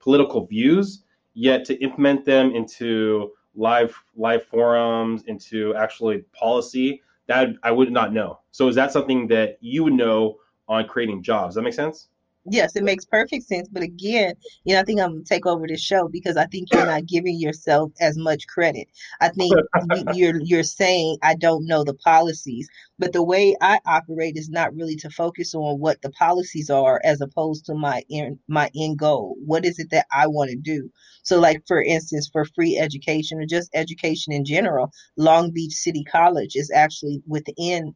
political 0.05 0.45
views, 0.45 1.03
yet 1.33 1.65
to 1.65 1.73
implement 1.83 2.23
them 2.23 2.55
into 2.55 3.31
live 3.55 3.93
live 4.15 4.45
forums, 4.45 5.23
into 5.27 5.75
actually 5.75 6.19
policy, 6.31 7.01
that 7.27 7.49
I 7.63 7.71
would 7.71 7.91
not 7.91 8.13
know. 8.13 8.39
So 8.51 8.69
is 8.69 8.75
that 8.75 8.93
something 8.93 9.27
that 9.27 9.57
you 9.59 9.83
would 9.83 9.93
know 9.93 10.37
on 10.69 10.87
creating 10.87 11.23
jobs? 11.23 11.49
Does 11.49 11.55
that 11.55 11.63
make 11.63 11.73
sense? 11.73 12.07
Yes, 12.47 12.75
it 12.75 12.83
makes 12.83 13.05
perfect 13.05 13.43
sense. 13.45 13.67
But 13.71 13.81
again, 13.83 14.35
you 14.65 14.75
know, 14.75 14.81
I 14.81 14.83
think 14.83 15.01
I'm 15.01 15.13
gonna 15.13 15.23
take 15.23 15.47
over 15.47 15.65
this 15.67 15.81
show 15.81 16.07
because 16.07 16.37
I 16.37 16.45
think 16.45 16.71
you're 16.71 16.83
not 16.83 17.07
giving 17.07 17.39
yourself 17.39 17.91
as 17.99 18.17
much 18.17 18.45
credit. 18.47 18.87
I 19.19 19.29
think 19.29 19.61
you- 19.73 20.05
you're 20.07 20.39
you're 20.41 20.63
saying 20.63 21.17
I 21.23 21.35
don't 21.35 21.65
know 21.65 21.83
the 21.83 21.95
policies, 21.95 22.67
but 22.99 23.13
the 23.13 23.23
way 23.23 23.55
I 23.61 23.79
operate 23.87 24.37
is 24.37 24.49
not 24.49 24.75
really 24.75 24.95
to 24.97 25.09
focus 25.09 25.55
on 25.55 25.79
what 25.79 26.01
the 26.03 26.11
policies 26.11 26.69
are 26.69 27.01
as 27.03 27.19
opposed 27.21 27.65
to 27.65 27.73
my 27.75 28.03
end 28.11 28.37
my 28.47 28.69
end 28.75 28.99
goal. 28.99 29.35
What 29.43 29.65
is 29.65 29.79
it 29.79 29.89
that 29.91 30.05
I 30.11 30.27
want 30.27 30.51
to 30.51 30.55
do? 30.57 30.91
So, 31.23 31.39
like 31.39 31.63
for 31.67 31.81
instance, 31.81 32.29
for 32.31 32.45
free 32.45 32.77
education 32.77 33.39
or 33.39 33.45
just 33.47 33.71
education 33.73 34.33
in 34.33 34.45
general, 34.45 34.91
Long 35.17 35.51
Beach 35.51 35.73
City 35.73 36.03
College 36.03 36.55
is 36.55 36.71
actually 36.71 37.21
within 37.27 37.95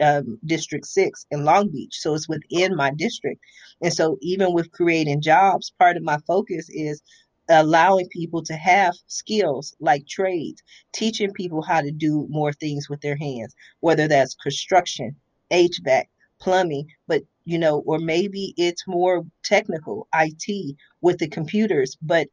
um, 0.00 0.38
District 0.44 0.86
Six 0.86 1.26
in 1.30 1.44
Long 1.44 1.68
Beach, 1.68 1.96
so 1.98 2.14
it's 2.14 2.28
within 2.28 2.76
my 2.76 2.90
district. 2.90 3.40
And 3.82 3.92
so, 3.92 4.18
even 4.20 4.52
with 4.52 4.72
creating 4.72 5.22
jobs, 5.22 5.72
part 5.78 5.96
of 5.96 6.02
my 6.02 6.18
focus 6.26 6.68
is 6.70 7.02
allowing 7.48 8.08
people 8.08 8.42
to 8.44 8.54
have 8.54 8.94
skills 9.06 9.74
like 9.80 10.06
trades, 10.06 10.62
teaching 10.92 11.32
people 11.32 11.62
how 11.62 11.80
to 11.80 11.90
do 11.90 12.26
more 12.30 12.52
things 12.52 12.88
with 12.88 13.00
their 13.00 13.16
hands, 13.16 13.54
whether 13.80 14.06
that's 14.06 14.34
construction, 14.34 15.16
HVAC, 15.50 16.04
plumbing, 16.40 16.86
but 17.06 17.22
you 17.44 17.58
know, 17.58 17.82
or 17.86 17.98
maybe 17.98 18.54
it's 18.56 18.86
more 18.86 19.24
technical, 19.42 20.06
IT 20.14 20.76
with 21.00 21.18
the 21.18 21.28
computers. 21.28 21.96
But 22.00 22.28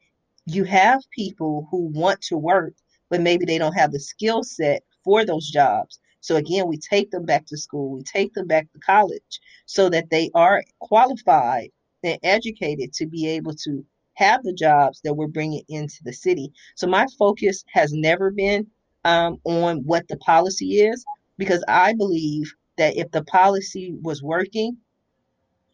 you 0.45 0.63
have 0.65 1.01
people 1.11 1.67
who 1.71 1.91
want 1.93 2.21
to 2.21 2.37
work, 2.37 2.73
but 3.09 3.21
maybe 3.21 3.45
they 3.45 3.57
don't 3.57 3.73
have 3.73 3.91
the 3.91 3.99
skill 3.99 4.43
set 4.43 4.83
for 5.03 5.25
those 5.25 5.49
jobs. 5.49 5.99
So 6.27 6.35
again, 6.35 6.67
we 6.67 6.77
take 6.77 7.09
them 7.09 7.23
back 7.23 7.45
to 7.45 7.57
school, 7.57 7.89
we 7.89 8.03
take 8.03 8.33
them 8.33 8.47
back 8.47 8.69
to 8.73 8.79
college 8.79 9.39
so 9.65 9.87
that 9.87 10.09
they 10.09 10.29
are 10.35 10.61
qualified 10.79 11.69
and 12.03 12.19
educated 12.21 12.91
to 12.95 13.05
be 13.05 13.29
able 13.29 13.53
to 13.63 13.85
have 14.15 14.43
the 14.43 14.51
jobs 14.51 14.99
that 15.05 15.13
we're 15.13 15.27
bringing 15.27 15.63
into 15.69 16.03
the 16.03 16.11
city. 16.11 16.51
So 16.75 16.85
my 16.85 17.07
focus 17.17 17.63
has 17.71 17.93
never 17.93 18.29
been 18.29 18.67
um, 19.05 19.37
on 19.45 19.77
what 19.85 20.05
the 20.09 20.17
policy 20.17 20.81
is 20.81 21.05
because 21.37 21.63
I 21.65 21.93
believe 21.93 22.53
that 22.77 22.97
if 22.97 23.09
the 23.11 23.23
policy 23.23 23.95
was 24.01 24.21
working, 24.21 24.75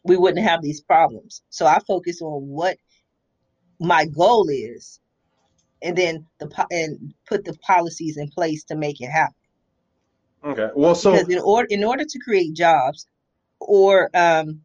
we 0.04 0.16
wouldn't 0.16 0.46
have 0.46 0.62
these 0.62 0.80
problems. 0.80 1.42
So 1.50 1.66
I 1.66 1.80
focus 1.80 2.22
on 2.22 2.46
what 2.46 2.76
my 3.80 4.06
goal 4.06 4.48
is, 4.48 5.00
and 5.82 5.98
then 5.98 6.24
the 6.38 6.66
and 6.70 7.12
put 7.26 7.44
the 7.44 7.54
policies 7.54 8.18
in 8.18 8.28
place 8.28 8.62
to 8.66 8.76
make 8.76 9.00
it 9.00 9.10
happen 9.10 9.34
Okay. 10.44 10.68
Well, 10.74 10.94
so 10.94 11.12
because 11.12 11.28
in 11.28 11.40
order 11.40 11.66
in 11.70 11.84
order 11.84 12.04
to 12.04 12.18
create 12.18 12.54
jobs 12.54 13.06
or 13.60 14.10
um, 14.14 14.60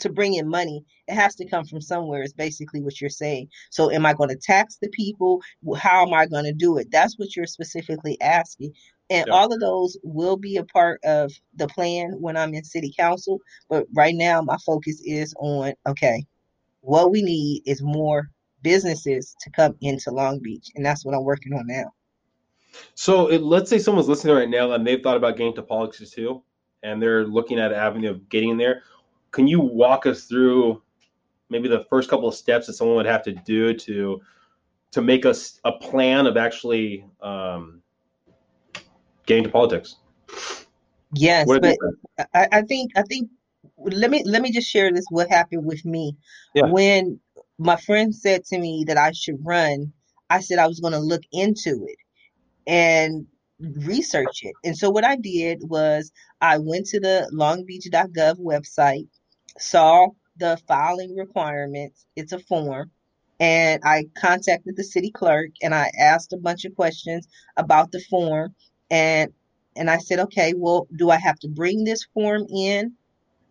to 0.00 0.08
bring 0.08 0.34
in 0.34 0.48
money, 0.48 0.84
it 1.08 1.14
has 1.14 1.34
to 1.36 1.48
come 1.48 1.64
from 1.64 1.80
somewhere. 1.80 2.22
Is 2.22 2.32
basically 2.32 2.80
what 2.82 3.00
you're 3.00 3.10
saying. 3.10 3.48
So, 3.70 3.90
am 3.90 4.06
I 4.06 4.14
going 4.14 4.30
to 4.30 4.36
tax 4.36 4.78
the 4.80 4.88
people? 4.88 5.40
How 5.76 6.06
am 6.06 6.14
I 6.14 6.26
going 6.26 6.44
to 6.44 6.52
do 6.52 6.78
it? 6.78 6.88
That's 6.90 7.18
what 7.18 7.36
you're 7.36 7.46
specifically 7.46 8.20
asking. 8.20 8.72
And 9.10 9.26
Yeah. 9.28 9.34
all 9.34 9.52
of 9.52 9.60
those 9.60 9.96
will 10.02 10.36
be 10.36 10.56
a 10.56 10.64
part 10.64 11.00
of 11.04 11.32
the 11.54 11.68
plan 11.68 12.12
when 12.20 12.36
I'm 12.36 12.54
in 12.54 12.64
city 12.64 12.92
council. 12.96 13.40
But 13.68 13.86
right 13.94 14.14
now, 14.14 14.42
my 14.42 14.56
focus 14.66 15.00
is 15.04 15.34
on 15.38 15.74
okay, 15.86 16.24
what 16.80 17.12
we 17.12 17.22
need 17.22 17.62
is 17.66 17.82
more 17.82 18.30
businesses 18.62 19.36
to 19.40 19.50
come 19.50 19.76
into 19.80 20.10
Long 20.10 20.40
Beach, 20.40 20.68
and 20.74 20.84
that's 20.84 21.04
what 21.04 21.14
I'm 21.14 21.24
working 21.24 21.52
on 21.52 21.66
now. 21.66 21.92
So 22.94 23.28
it, 23.28 23.42
let's 23.42 23.70
say 23.70 23.78
someone's 23.78 24.08
listening 24.08 24.34
right 24.34 24.48
now 24.48 24.72
and 24.72 24.86
they've 24.86 25.02
thought 25.02 25.16
about 25.16 25.36
getting 25.36 25.54
to 25.54 25.62
politics 25.62 26.10
too, 26.10 26.42
and 26.82 27.00
they're 27.00 27.26
looking 27.26 27.58
at 27.58 27.72
an 27.72 27.78
avenue 27.78 28.10
of 28.10 28.28
getting 28.28 28.50
in 28.50 28.56
there. 28.56 28.82
Can 29.30 29.46
you 29.46 29.60
walk 29.60 30.06
us 30.06 30.24
through 30.24 30.82
maybe 31.48 31.68
the 31.68 31.84
first 31.90 32.10
couple 32.10 32.28
of 32.28 32.34
steps 32.34 32.66
that 32.66 32.74
someone 32.74 32.96
would 32.96 33.06
have 33.06 33.22
to 33.24 33.32
do 33.32 33.74
to 33.74 34.20
to 34.92 35.02
make 35.02 35.24
us 35.24 35.60
a 35.64 35.72
plan 35.72 36.26
of 36.26 36.36
actually 36.36 37.04
um, 37.22 37.80
getting 39.26 39.44
to 39.44 39.50
politics? 39.50 39.96
Yes, 41.14 41.46
but 41.46 41.76
I, 42.34 42.48
I 42.52 42.62
think 42.62 42.92
I 42.96 43.02
think 43.02 43.30
let 43.78 44.10
me 44.10 44.22
let 44.24 44.42
me 44.42 44.52
just 44.52 44.68
share 44.68 44.92
this 44.92 45.06
what 45.10 45.28
happened 45.28 45.64
with 45.64 45.84
me 45.84 46.16
Yeah. 46.54 46.66
when 46.66 47.20
my 47.58 47.76
friend 47.76 48.14
said 48.14 48.44
to 48.46 48.58
me 48.58 48.84
that 48.86 48.96
I 48.96 49.12
should 49.12 49.38
run. 49.44 49.92
I 50.28 50.40
said 50.40 50.60
I 50.60 50.68
was 50.68 50.78
going 50.78 50.92
to 50.92 51.00
look 51.00 51.22
into 51.32 51.84
it 51.88 51.96
and 52.70 53.26
research 53.58 54.44
it. 54.44 54.54
And 54.64 54.78
so 54.78 54.90
what 54.90 55.04
I 55.04 55.16
did 55.16 55.58
was 55.68 56.12
I 56.40 56.58
went 56.58 56.86
to 56.86 57.00
the 57.00 57.28
longbeach.gov 57.34 58.38
website, 58.38 59.08
saw 59.58 60.06
the 60.36 60.56
filing 60.68 61.16
requirements. 61.16 62.06
It's 62.14 62.32
a 62.32 62.38
form. 62.38 62.92
And 63.40 63.82
I 63.84 64.04
contacted 64.16 64.76
the 64.76 64.84
city 64.84 65.10
clerk 65.10 65.50
and 65.62 65.74
I 65.74 65.90
asked 65.98 66.32
a 66.32 66.36
bunch 66.36 66.64
of 66.64 66.76
questions 66.76 67.26
about 67.56 67.90
the 67.90 68.00
form. 68.08 68.54
And 68.90 69.32
and 69.76 69.90
I 69.90 69.98
said, 69.98 70.18
okay, 70.20 70.52
well, 70.56 70.86
do 70.94 71.10
I 71.10 71.16
have 71.16 71.38
to 71.40 71.48
bring 71.48 71.84
this 71.84 72.06
form 72.14 72.46
in 72.48 72.92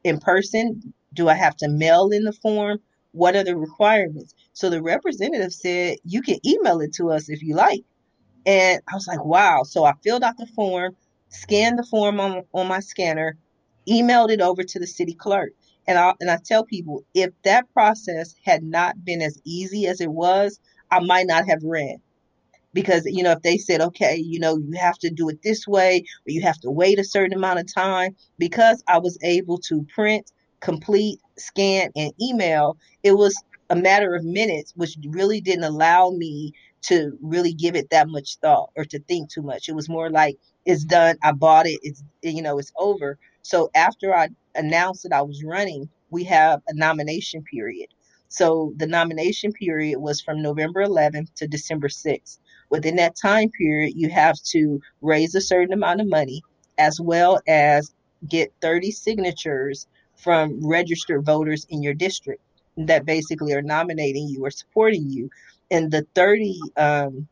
in 0.04 0.20
person? 0.20 0.94
Do 1.14 1.28
I 1.28 1.34
have 1.34 1.58
to 1.58 1.68
mail 1.68 2.10
in 2.12 2.24
the 2.24 2.34
form? 2.34 2.80
What 3.12 3.36
are 3.36 3.44
the 3.44 3.58
requirements? 3.58 4.34
So 4.54 4.70
the 4.70 4.82
representative 4.82 5.52
said, 5.52 5.98
you 6.06 6.22
can 6.22 6.38
email 6.46 6.80
it 6.80 6.94
to 6.96 7.10
us 7.12 7.28
if 7.28 7.42
you 7.42 7.56
like. 7.56 7.84
And 8.46 8.82
I 8.92 8.96
was 8.96 9.08
like, 9.08 9.24
wow. 9.24 9.64
So 9.64 9.86
I 9.86 9.94
filled 10.04 10.24
out 10.24 10.38
the 10.38 10.48
form, 10.48 10.96
scanned 11.30 11.80
the 11.80 11.84
form 11.84 12.20
on, 12.20 12.44
on 12.54 12.68
my 12.68 12.80
scanner, 12.80 13.38
emailed 13.88 14.32
it 14.32 14.42
over 14.42 14.64
to 14.64 14.80
the 14.80 14.88
city 14.88 15.14
clerk. 15.14 15.52
And 15.88 15.98
I, 15.98 16.14
and 16.20 16.30
I 16.30 16.38
tell 16.44 16.66
people, 16.66 17.04
if 17.14 17.32
that 17.44 17.72
process 17.74 18.36
had 18.46 18.64
not 18.64 19.04
been 19.04 19.22
as 19.22 19.40
easy 19.46 19.88
as 19.88 20.02
it 20.02 20.12
was, 20.12 20.60
I 20.92 21.00
might 21.00 21.28
not 21.28 21.48
have 21.48 21.64
ran 21.64 21.98
because 22.74 23.04
you 23.06 23.24
know 23.24 23.32
if 23.32 23.42
they 23.42 23.58
said 23.58 23.82
okay 23.82 24.16
you 24.16 24.40
know 24.40 24.58
you 24.58 24.74
have 24.80 24.98
to 24.98 25.10
do 25.10 25.30
it 25.30 25.42
this 25.44 25.68
way 25.68 26.04
or 26.28 26.32
you 26.32 26.42
have 26.42 26.60
to 26.60 26.70
wait 26.70 27.00
a 27.00 27.04
certain 27.04 27.34
amount 27.36 27.60
of 27.60 27.74
time 27.74 28.16
because 28.38 28.84
i 28.88 28.98
was 28.98 29.18
able 29.24 29.58
to 29.58 29.86
print 29.94 30.32
complete 30.60 31.20
scan 31.38 31.90
and 31.96 32.12
email 32.22 32.78
it 33.04 33.14
was 33.14 33.42
a 33.70 33.76
matter 33.76 34.14
of 34.16 34.24
minutes 34.24 34.74
which 34.76 34.98
really 35.10 35.42
didn't 35.42 35.64
allow 35.64 36.10
me 36.12 36.52
to 36.84 37.18
really 37.22 37.54
give 37.54 37.76
it 37.76 37.90
that 37.92 38.10
much 38.10 38.38
thought 38.38 38.72
or 38.76 38.86
to 38.86 39.00
think 39.00 39.30
too 39.30 39.42
much. 39.42 39.70
It 39.70 39.76
was 39.76 39.90
more 39.90 40.10
like 40.10 40.38
it's 40.66 40.84
done. 40.86 41.18
I 41.24 41.32
bought 41.32 41.68
it. 41.68 41.80
It's 41.84 42.04
you 42.22 42.42
know 42.42 42.60
it's 42.60 42.74
over. 42.78 43.18
So 43.42 43.70
after 43.76 44.16
i 44.16 44.30
announced 44.56 45.04
that 45.04 45.14
i 45.14 45.22
was 45.22 45.44
running 45.44 45.90
we 46.12 46.24
have 46.26 46.62
a 46.68 46.74
nomination 46.74 47.44
period. 47.44 47.88
So 48.30 48.74
the 48.78 48.88
nomination 48.88 49.54
period 49.54 50.00
was 50.00 50.22
from 50.22 50.42
november 50.42 50.86
11th 50.86 51.34
to 51.36 51.48
december 51.48 51.88
6th 51.88 52.40
within 52.70 52.96
that 52.98 53.16
time 53.16 53.50
period, 53.50 53.94
you 53.96 54.10
have 54.10 54.38
to 54.52 54.82
raise 55.02 55.36
a 55.36 55.42
certain 55.42 55.74
amount 55.74 56.02
of 56.02 56.08
money 56.08 56.42
as 56.78 57.00
well 57.00 57.40
as 57.48 57.94
get 58.28 58.54
30 58.62 58.92
signatures 58.92 59.88
from 60.16 60.66
registered 60.66 61.26
voters 61.26 61.66
in 61.70 61.82
your 61.82 61.94
district 61.94 62.42
that 62.78 63.06
basically 63.06 63.54
are 63.54 63.62
nominating 63.62 64.28
you 64.28 64.46
or 64.46 64.52
supporting 64.52 65.10
you. 65.10 65.30
And 65.72 65.92
the 65.92 66.06
30 66.16 66.60
um, 66.78 67.28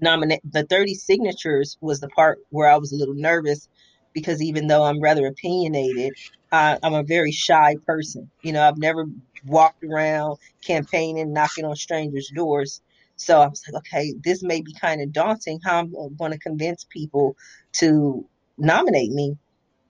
nominate 0.00 0.40
the 0.44 0.64
30 0.64 0.94
signatures 0.94 1.76
was 1.80 2.00
the 2.00 2.08
part 2.08 2.38
where 2.50 2.68
I 2.68 2.76
was 2.76 2.92
a 2.92 2.96
little 2.96 3.14
nervous 3.14 3.68
because 4.12 4.42
even 4.42 4.66
though 4.66 4.82
I'm 4.84 5.00
rather 5.00 5.26
opinionated, 5.26 6.14
I, 6.50 6.78
I'm 6.82 6.94
a 6.94 7.02
very 7.02 7.32
shy 7.32 7.76
person. 7.86 8.30
You 8.42 8.52
know, 8.52 8.66
I've 8.66 8.78
never 8.78 9.06
walked 9.44 9.84
around 9.84 10.38
campaigning, 10.64 11.32
knocking 11.32 11.64
on 11.64 11.76
strangers' 11.76 12.30
doors. 12.34 12.80
So 13.16 13.40
I 13.40 13.46
was 13.46 13.62
like, 13.66 13.82
okay, 13.82 14.14
this 14.22 14.42
may 14.42 14.62
be 14.62 14.72
kind 14.72 15.02
of 15.02 15.12
daunting. 15.12 15.60
How 15.64 15.80
I'm 15.80 16.16
going 16.16 16.32
to 16.32 16.38
convince 16.38 16.84
people 16.84 17.36
to 17.74 18.26
nominate 18.58 19.10
me. 19.10 19.36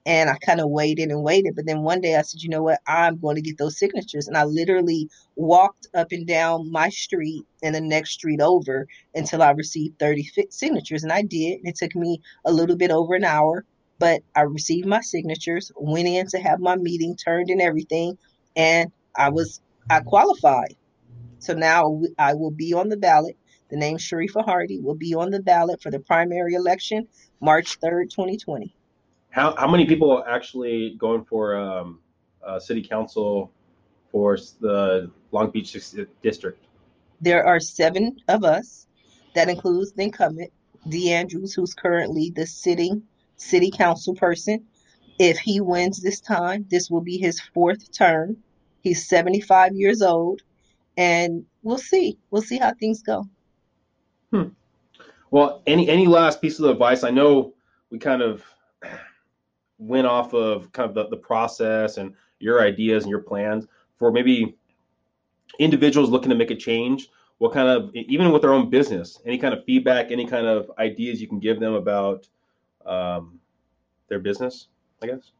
And 0.06 0.30
I 0.30 0.36
kind 0.38 0.60
of 0.60 0.70
waited 0.70 1.10
and 1.10 1.24
waited. 1.24 1.56
But 1.56 1.66
then 1.66 1.82
one 1.82 2.00
day 2.00 2.14
I 2.14 2.22
said, 2.22 2.40
you 2.40 2.48
know 2.48 2.62
what? 2.62 2.80
I'm 2.86 3.18
going 3.18 3.34
to 3.34 3.42
get 3.42 3.58
those 3.58 3.76
signatures. 3.76 4.28
And 4.28 4.36
I 4.36 4.44
literally 4.44 5.10
walked 5.34 5.88
up 5.94 6.12
and 6.12 6.26
down 6.26 6.70
my 6.70 6.88
street 6.90 7.44
and 7.62 7.74
the 7.74 7.80
next 7.80 8.12
street 8.12 8.40
over 8.40 8.86
until 9.16 9.42
I 9.42 9.50
received 9.50 9.98
30 9.98 10.30
signatures. 10.50 11.02
And 11.02 11.12
I 11.12 11.22
did. 11.22 11.60
It 11.64 11.74
took 11.74 11.96
me 11.96 12.20
a 12.44 12.52
little 12.52 12.76
bit 12.76 12.92
over 12.92 13.14
an 13.14 13.24
hour, 13.24 13.64
but 13.98 14.22
I 14.36 14.42
received 14.42 14.86
my 14.86 15.00
signatures, 15.00 15.72
went 15.76 16.06
in 16.06 16.28
to 16.28 16.38
have 16.38 16.60
my 16.60 16.76
meeting, 16.76 17.16
turned 17.16 17.50
in 17.50 17.60
everything, 17.60 18.16
and 18.54 18.92
I 19.16 19.30
was, 19.30 19.60
I 19.90 20.00
qualified. 20.00 20.76
So 21.40 21.54
now 21.54 22.02
I 22.18 22.34
will 22.34 22.52
be 22.52 22.74
on 22.74 22.88
the 22.90 22.96
ballot. 22.96 23.36
The 23.70 23.76
name 23.76 23.96
Sharifa 23.96 24.44
Hardy 24.44 24.78
will 24.78 24.94
be 24.94 25.14
on 25.14 25.30
the 25.30 25.42
ballot 25.42 25.82
for 25.82 25.90
the 25.90 25.98
primary 25.98 26.54
election, 26.54 27.08
March 27.40 27.80
3rd, 27.80 28.10
2020. 28.10 28.72
How 29.36 29.54
how 29.58 29.68
many 29.70 29.84
people 29.84 30.10
are 30.10 30.26
actually 30.26 30.96
going 30.96 31.22
for 31.22 31.56
um, 31.56 32.00
uh, 32.42 32.58
city 32.58 32.82
council 32.82 33.52
for 34.10 34.38
the 34.60 35.10
Long 35.30 35.50
Beach 35.50 35.76
district? 36.22 36.64
There 37.20 37.44
are 37.44 37.60
seven 37.60 38.16
of 38.28 38.44
us. 38.44 38.86
That 39.34 39.50
includes 39.50 39.92
the 39.92 40.04
incumbent, 40.04 40.50
Dee 40.88 41.12
Andrews, 41.12 41.52
who's 41.52 41.74
currently 41.74 42.32
the 42.34 42.46
sitting 42.46 43.02
city 43.36 43.70
council 43.70 44.14
person. 44.14 44.64
If 45.18 45.36
he 45.38 45.60
wins 45.60 46.00
this 46.00 46.20
time, 46.20 46.64
this 46.70 46.90
will 46.90 47.02
be 47.02 47.18
his 47.18 47.38
fourth 47.38 47.92
term. 47.92 48.38
He's 48.80 49.06
75 49.06 49.74
years 49.74 50.00
old, 50.00 50.40
and 50.96 51.44
we'll 51.62 51.76
see. 51.76 52.16
We'll 52.30 52.40
see 52.40 52.56
how 52.56 52.72
things 52.72 53.02
go. 53.02 53.28
Hmm. 54.32 54.48
Well, 55.30 55.62
any 55.66 55.90
any 55.90 56.06
last 56.06 56.40
piece 56.40 56.58
of 56.58 56.70
advice? 56.70 57.04
I 57.04 57.10
know 57.10 57.52
we 57.90 57.98
kind 57.98 58.22
of 58.22 58.42
went 59.78 60.06
off 60.06 60.34
of 60.34 60.72
kind 60.72 60.88
of 60.88 60.94
the, 60.94 61.08
the 61.08 61.16
process 61.16 61.98
and 61.98 62.14
your 62.38 62.60
ideas 62.60 63.04
and 63.04 63.10
your 63.10 63.20
plans 63.20 63.66
for 63.98 64.10
maybe 64.10 64.56
individuals 65.58 66.10
looking 66.10 66.30
to 66.30 66.34
make 66.36 66.50
a 66.50 66.56
change. 66.56 67.08
What 67.38 67.52
kind 67.52 67.68
of 67.68 67.94
even 67.94 68.32
with 68.32 68.42
their 68.42 68.52
own 68.52 68.70
business, 68.70 69.20
any 69.26 69.36
kind 69.36 69.52
of 69.52 69.64
feedback, 69.64 70.10
any 70.10 70.26
kind 70.26 70.46
of 70.46 70.70
ideas 70.78 71.20
you 71.20 71.28
can 71.28 71.38
give 71.38 71.60
them 71.60 71.74
about 71.74 72.26
um, 72.86 73.38
their 74.08 74.18
business? 74.18 74.68
I 75.02 75.06
guess. 75.06 75.32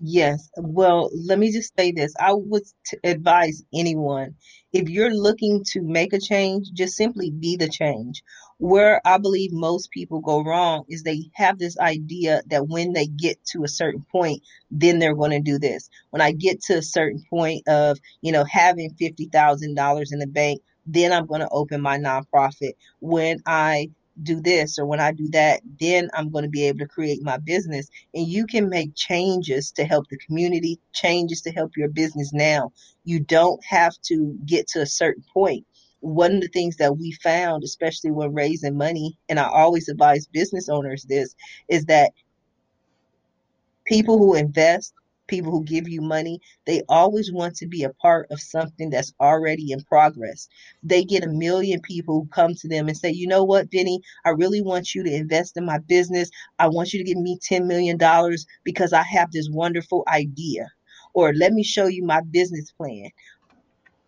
Yes. 0.00 0.50
Well, 0.56 1.10
let 1.26 1.38
me 1.38 1.52
just 1.52 1.72
say 1.78 1.92
this. 1.92 2.14
I 2.20 2.32
would 2.34 2.62
t- 2.86 2.98
advise 3.04 3.62
anyone 3.72 4.34
if 4.72 4.88
you're 4.88 5.14
looking 5.14 5.62
to 5.72 5.82
make 5.82 6.12
a 6.12 6.18
change, 6.20 6.68
just 6.72 6.96
simply 6.96 7.30
be 7.30 7.56
the 7.56 7.68
change. 7.68 8.22
Where 8.58 9.00
I 9.04 9.18
believe 9.18 9.52
most 9.52 9.90
people 9.90 10.20
go 10.20 10.42
wrong 10.42 10.84
is 10.88 11.02
they 11.02 11.30
have 11.34 11.58
this 11.58 11.78
idea 11.78 12.42
that 12.46 12.68
when 12.68 12.92
they 12.92 13.06
get 13.06 13.44
to 13.52 13.64
a 13.64 13.68
certain 13.68 14.04
point, 14.10 14.42
then 14.70 14.98
they're 14.98 15.14
going 15.16 15.32
to 15.32 15.40
do 15.40 15.58
this. 15.58 15.90
When 16.10 16.22
I 16.22 16.32
get 16.32 16.62
to 16.64 16.78
a 16.78 16.82
certain 16.82 17.22
point 17.28 17.66
of, 17.68 17.98
you 18.22 18.32
know, 18.32 18.44
having 18.44 18.94
$50,000 19.00 20.12
in 20.12 20.18
the 20.18 20.26
bank, 20.26 20.62
then 20.86 21.12
I'm 21.12 21.26
going 21.26 21.40
to 21.42 21.48
open 21.50 21.80
my 21.80 21.98
nonprofit. 21.98 22.72
When 23.00 23.38
I 23.46 23.90
do 24.22 24.40
this 24.40 24.78
or 24.78 24.86
when 24.86 25.00
I 25.00 25.12
do 25.12 25.28
that, 25.30 25.60
then 25.80 26.10
I'm 26.14 26.30
going 26.30 26.44
to 26.44 26.50
be 26.50 26.64
able 26.64 26.80
to 26.80 26.88
create 26.88 27.22
my 27.22 27.38
business 27.38 27.88
and 28.14 28.26
you 28.26 28.46
can 28.46 28.68
make 28.68 28.94
changes 28.94 29.72
to 29.72 29.84
help 29.84 30.08
the 30.08 30.18
community, 30.18 30.78
changes 30.92 31.40
to 31.42 31.50
help 31.50 31.76
your 31.76 31.88
business 31.88 32.32
now. 32.32 32.72
You 33.04 33.20
don't 33.20 33.64
have 33.64 33.94
to 34.02 34.36
get 34.44 34.66
to 34.68 34.82
a 34.82 34.86
certain 34.86 35.24
point. 35.32 35.66
One 36.00 36.34
of 36.34 36.40
the 36.40 36.48
things 36.48 36.76
that 36.76 36.96
we 36.98 37.12
found, 37.22 37.64
especially 37.64 38.10
when 38.10 38.34
raising 38.34 38.76
money, 38.76 39.16
and 39.28 39.38
I 39.38 39.48
always 39.48 39.88
advise 39.88 40.26
business 40.26 40.68
owners 40.68 41.04
this, 41.04 41.34
is 41.68 41.86
that 41.86 42.12
people 43.86 44.18
who 44.18 44.34
invest, 44.34 44.94
people 45.32 45.52
who 45.52 45.64
give 45.64 45.88
you 45.88 46.02
money, 46.02 46.40
they 46.66 46.82
always 46.90 47.32
want 47.32 47.56
to 47.56 47.66
be 47.68 47.84
a 47.84 47.94
part 48.02 48.28
of 48.30 48.40
something 48.40 48.90
that's 48.90 49.14
already 49.20 49.72
in 49.72 49.82
progress. 49.84 50.48
They 50.84 51.04
get 51.04 51.24
a 51.24 51.28
million 51.28 51.80
people 51.82 52.14
who 52.16 52.28
come 52.28 52.54
to 52.56 52.68
them 52.68 52.88
and 52.88 52.96
say, 52.98 53.10
you 53.12 53.26
know 53.28 53.44
what, 53.44 53.70
Vinny, 53.72 54.00
I 54.26 54.30
really 54.30 54.62
want 54.62 54.94
you 54.94 55.04
to 55.04 55.14
invest 55.14 55.56
in 55.56 55.66
my 55.66 55.78
business. 55.88 56.30
I 56.60 56.68
want 56.68 56.92
you 56.94 57.00
to 57.00 57.06
give 57.06 57.18
me 57.18 57.38
$10 57.50 57.66
million 57.66 57.98
because 58.64 58.92
I 58.94 59.02
have 59.04 59.32
this 59.32 59.48
wonderful 59.50 60.04
idea. 60.08 60.68
Or 61.14 61.34
let 61.34 61.54
me 61.54 61.64
show 61.64 61.86
you 61.88 62.04
my 62.04 62.22
business 62.30 62.72
plan. 62.72 63.10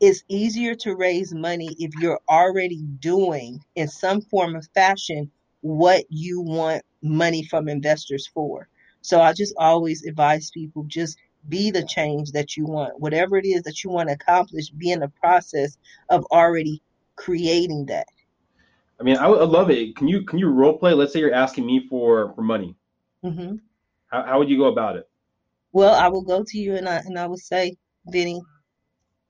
It's 0.00 0.22
easier 0.28 0.76
to 0.76 0.96
raise 0.96 1.34
money 1.34 1.76
if 1.78 1.92
you're 2.00 2.20
already 2.30 2.82
doing, 3.00 3.60
in 3.76 3.88
some 3.88 4.22
form 4.22 4.56
of 4.56 4.68
fashion, 4.74 5.32
what 5.62 6.04
you 6.10 6.42
want 6.42 6.82
money 7.02 7.44
from 7.44 7.68
investors 7.68 8.28
for. 8.34 8.68
So 9.04 9.20
I 9.20 9.34
just 9.34 9.54
always 9.58 10.02
advise 10.06 10.50
people 10.50 10.84
just 10.84 11.18
be 11.46 11.70
the 11.70 11.84
change 11.84 12.32
that 12.32 12.56
you 12.56 12.64
want. 12.64 12.98
Whatever 12.98 13.36
it 13.36 13.44
is 13.44 13.62
that 13.64 13.84
you 13.84 13.90
want 13.90 14.08
to 14.08 14.14
accomplish, 14.14 14.70
be 14.70 14.92
in 14.92 15.00
the 15.00 15.10
process 15.10 15.76
of 16.08 16.24
already 16.32 16.82
creating 17.14 17.84
that. 17.86 18.06
I 18.98 19.02
mean, 19.02 19.18
I, 19.18 19.28
would- 19.28 19.40
I 19.42 19.44
love 19.44 19.70
it. 19.70 19.94
Can 19.96 20.08
you 20.08 20.24
can 20.24 20.38
you 20.38 20.48
role 20.48 20.78
play? 20.78 20.94
Let's 20.94 21.12
say 21.12 21.20
you're 21.20 21.34
asking 21.34 21.66
me 21.66 21.86
for 21.88 22.32
for 22.34 22.42
money. 22.42 22.76
hmm 23.22 23.56
How, 24.06 24.22
how 24.24 24.38
would 24.38 24.48
you 24.48 24.56
go 24.58 24.66
about 24.66 24.96
it? 24.96 25.08
Well, 25.72 25.94
I 25.94 26.08
will 26.08 26.22
go 26.22 26.42
to 26.46 26.58
you 26.58 26.76
and 26.76 26.88
I 26.88 26.96
and 26.98 27.18
I 27.18 27.26
will 27.26 27.36
say, 27.36 27.76
Vinny, 28.06 28.40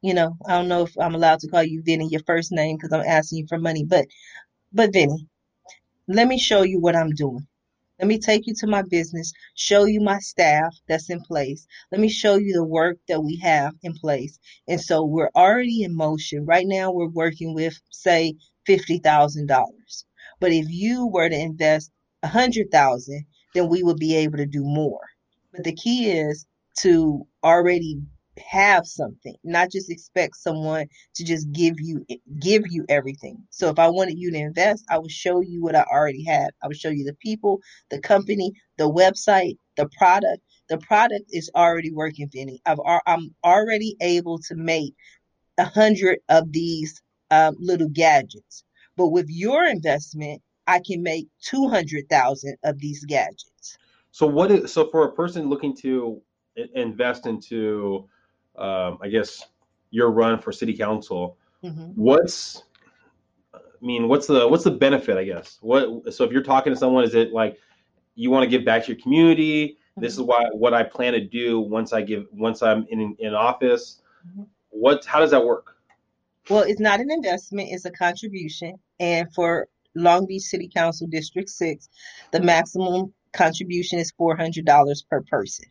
you 0.02 0.14
know, 0.14 0.36
I 0.46 0.52
don't 0.58 0.68
know 0.68 0.84
if 0.84 0.94
I'm 1.00 1.14
allowed 1.16 1.40
to 1.40 1.48
call 1.48 1.64
you 1.64 1.82
Vinny 1.82 2.08
your 2.08 2.22
first 2.26 2.52
name 2.52 2.76
because 2.76 2.92
I'm 2.92 3.06
asking 3.06 3.38
you 3.40 3.46
for 3.48 3.58
money, 3.58 3.84
but 3.84 4.06
but 4.72 4.92
Vinny, 4.92 5.28
let 6.08 6.28
me 6.28 6.38
show 6.38 6.62
you 6.62 6.80
what 6.80 6.96
I'm 6.96 7.10
doing. 7.10 7.46
Let 8.00 8.08
me 8.08 8.18
take 8.18 8.46
you 8.46 8.54
to 8.58 8.66
my 8.66 8.82
business, 8.82 9.32
show 9.54 9.84
you 9.84 10.00
my 10.00 10.18
staff 10.18 10.74
that's 10.88 11.10
in 11.10 11.20
place. 11.20 11.66
Let 11.92 12.00
me 12.00 12.08
show 12.08 12.36
you 12.36 12.52
the 12.52 12.64
work 12.64 12.98
that 13.08 13.22
we 13.22 13.36
have 13.36 13.74
in 13.82 13.94
place. 13.94 14.38
And 14.66 14.80
so 14.80 15.04
we're 15.04 15.30
already 15.36 15.84
in 15.84 15.94
motion. 15.94 16.44
Right 16.44 16.66
now 16.66 16.90
we're 16.90 17.08
working 17.08 17.54
with 17.54 17.80
say 17.90 18.34
$50,000. 18.68 19.46
But 20.40 20.52
if 20.52 20.66
you 20.68 21.06
were 21.06 21.28
to 21.28 21.38
invest 21.38 21.92
a 22.22 22.26
100,000, 22.26 23.24
then 23.54 23.68
we 23.68 23.82
would 23.82 23.98
be 23.98 24.16
able 24.16 24.38
to 24.38 24.46
do 24.46 24.64
more. 24.64 25.00
But 25.52 25.64
the 25.64 25.74
key 25.74 26.10
is 26.10 26.46
to 26.80 27.26
already 27.44 28.00
have 28.38 28.86
something, 28.86 29.34
not 29.44 29.70
just 29.70 29.90
expect 29.90 30.36
someone 30.36 30.86
to 31.14 31.24
just 31.24 31.50
give 31.52 31.80
you 31.80 32.04
give 32.40 32.64
you 32.68 32.84
everything. 32.88 33.38
So 33.50 33.68
if 33.68 33.78
I 33.78 33.88
wanted 33.88 34.18
you 34.18 34.30
to 34.30 34.38
invest, 34.38 34.84
I 34.90 34.98
would 34.98 35.10
show 35.10 35.40
you 35.40 35.62
what 35.62 35.76
I 35.76 35.82
already 35.82 36.24
had. 36.24 36.50
I 36.62 36.68
would 36.68 36.76
show 36.76 36.90
you 36.90 37.04
the 37.04 37.14
people, 37.14 37.60
the 37.90 38.00
company, 38.00 38.52
the 38.78 38.90
website, 38.90 39.58
the 39.76 39.88
product. 39.96 40.42
The 40.68 40.78
product 40.78 41.26
is 41.30 41.50
already 41.54 41.92
working, 41.92 42.28
Vinny. 42.32 42.60
I've 42.64 42.78
I'm 43.06 43.34
already 43.44 43.96
able 44.00 44.38
to 44.48 44.54
make 44.54 44.94
a 45.58 45.64
hundred 45.64 46.18
of 46.28 46.50
these 46.52 47.02
um, 47.30 47.56
little 47.58 47.88
gadgets. 47.88 48.64
But 48.96 49.08
with 49.08 49.26
your 49.28 49.64
investment, 49.66 50.40
I 50.66 50.80
can 50.84 51.02
make 51.02 51.28
two 51.42 51.68
hundred 51.68 52.08
thousand 52.08 52.56
of 52.64 52.78
these 52.78 53.04
gadgets. 53.04 53.78
So 54.10 54.26
what 54.26 54.50
is 54.50 54.72
so 54.72 54.88
for 54.90 55.04
a 55.04 55.12
person 55.12 55.48
looking 55.48 55.76
to 55.78 56.22
invest 56.74 57.26
into, 57.26 58.08
um, 58.56 58.98
I 59.00 59.08
guess 59.08 59.46
your 59.90 60.10
run 60.10 60.38
for 60.38 60.52
city 60.52 60.76
council, 60.76 61.36
Mhm. 61.62 61.92
what's 61.96 62.62
I 63.54 63.86
mean, 63.86 64.08
what's 64.08 64.26
the 64.26 64.48
what's 64.48 64.64
the 64.64 64.70
benefit? 64.70 65.16
I 65.18 65.24
guess 65.24 65.58
what. 65.60 66.12
So 66.14 66.24
if 66.24 66.32
you're 66.32 66.42
talking 66.42 66.72
to 66.72 66.78
someone, 66.78 67.04
is 67.04 67.14
it 67.14 67.32
like 67.32 67.58
you 68.14 68.30
want 68.30 68.42
to 68.44 68.48
give 68.48 68.64
back 68.64 68.84
to 68.84 68.92
your 68.92 69.00
community? 69.00 69.78
This 69.96 70.14
is 70.14 70.22
why 70.22 70.46
what 70.52 70.74
I 70.74 70.82
plan 70.82 71.12
to 71.12 71.20
do 71.20 71.60
once 71.60 71.92
I 71.92 72.02
give 72.02 72.26
once 72.32 72.62
I'm 72.62 72.86
in 72.88 73.14
in 73.18 73.34
office. 73.34 74.00
Mhm. 74.26 74.46
What? 74.70 75.04
How 75.04 75.20
does 75.20 75.30
that 75.30 75.44
work? 75.44 75.76
Well, 76.50 76.62
it's 76.62 76.80
not 76.80 77.00
an 77.00 77.10
investment, 77.10 77.68
it's 77.70 77.84
a 77.84 77.90
contribution. 77.90 78.74
And 79.00 79.32
for 79.34 79.68
Long 79.94 80.26
Beach 80.26 80.42
City 80.42 80.68
Council 80.68 81.06
District 81.06 81.48
6, 81.48 81.88
the 82.32 82.40
maximum 82.40 83.14
contribution 83.32 83.98
is 83.98 84.12
$400 84.12 85.02
per 85.08 85.22
person. 85.22 85.66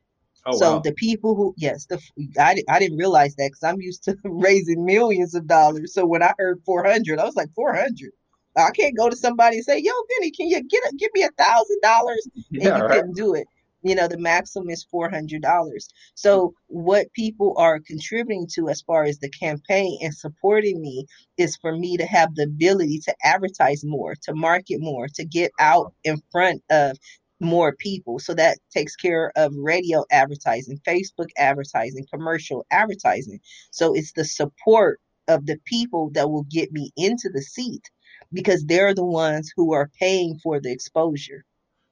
Oh 0.46 0.58
so 0.58 0.80
wow. 0.80 0.84
the 0.84 0.94
people 0.94 1.36
who, 1.36 1.54
yes, 1.58 1.86
the 1.88 2.00
I, 2.40 2.62
I 2.70 2.80
didn't 2.80 2.98
realize 2.98 3.36
that 3.36 3.50
because 3.52 3.64
I'm 3.64 3.82
used 3.82 4.04
to 4.06 4.18
raising 4.26 4.86
millions 4.86 5.36
of 5.36 5.48
dollars. 5.48 5.94
So 5.94 6.06
when 6.06 6.24
I 6.24 6.34
heard 6.38 6.62
400, 6.66 7.20
I 7.20 7.26
was 7.26 7.36
like, 7.36 7.50
400. 7.56 8.12
I 8.58 8.72
can't 8.72 8.98
go 8.98 9.10
to 9.10 9.16
somebody 9.16 9.58
and 9.58 9.66
say, 9.66 9.80
"Yo, 9.80 9.92
Vinny, 10.10 10.32
can 10.32 10.48
you 10.48 10.64
get 10.64 10.84
a, 10.84 10.96
give 10.98 11.12
me 11.16 11.24
a 11.24 11.30
thousand 11.44 11.80
dollars?" 11.82 12.30
And 12.60 12.76
yeah. 12.76 12.78
you 12.78 12.84
Right. 12.84 13.04
couldn't 13.04 13.16
do 13.16 13.34
it. 13.36 13.48
You 13.84 13.96
know, 13.96 14.08
the 14.08 14.18
maximum 14.20 14.70
is 14.70 14.86
four 14.92 15.10
hundred 15.10 15.42
dollars. 15.42 15.90
So 16.16 16.54
what 16.68 17.12
people 17.14 17.56
are 17.58 17.80
contributing 17.80 18.48
to 18.56 18.70
as 18.70 18.82
far 18.82 19.04
as 19.06 19.20
the 19.20 19.30
campaign 19.30 20.00
and 20.02 20.14
supporting 20.16 20.82
me 20.82 21.06
is 21.38 21.58
for 21.58 21.76
me 21.78 21.98
to 21.98 22.06
have 22.06 22.36
the 22.36 22.44
ability 22.44 23.00
to 23.06 23.16
advertise 23.24 23.84
more, 23.84 24.16
to 24.24 24.36
market 24.36 24.80
more, 24.80 25.08
to 25.16 25.26
get 25.26 25.52
out 25.60 25.94
in 26.04 26.22
front 26.32 26.64
of 26.72 26.98
more 27.44 27.76
people. 27.76 28.20
So 28.20 28.34
that 28.36 28.58
takes 28.72 28.96
care 28.96 29.32
of 29.36 29.54
radio 29.56 30.06
advertising, 30.12 30.80
Facebook 30.88 31.30
advertising, 31.38 32.08
commercial 32.12 32.66
advertising. 32.72 33.40
So 33.72 33.94
it's 33.94 34.14
the 34.14 34.26
support 34.26 35.00
of 35.28 35.46
the 35.46 35.60
people 35.66 36.10
that 36.12 36.30
will 36.30 36.44
get 36.44 36.72
me 36.72 36.92
into 36.98 37.30
the 37.30 37.42
seat 37.42 37.90
because 38.32 38.66
they're 38.66 38.94
the 38.94 39.06
ones 39.06 39.52
who 39.56 39.74
are 39.74 39.90
paying 40.00 40.40
for 40.40 40.60
the 40.60 40.72
exposure. 40.72 41.46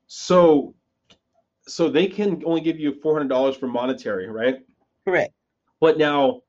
So, 0.08 0.76
so 1.68 1.90
they 1.90 2.08
can 2.08 2.44
only 2.46 2.62
give 2.62 2.80
you 2.80 3.00
four 3.02 3.14
hundred 3.14 3.30
dollars 3.30 3.56
for 3.56 3.68
monetary, 3.68 4.28
right? 4.28 4.60
Correct. 5.06 5.34
But 5.80 5.98
now, 5.98 6.42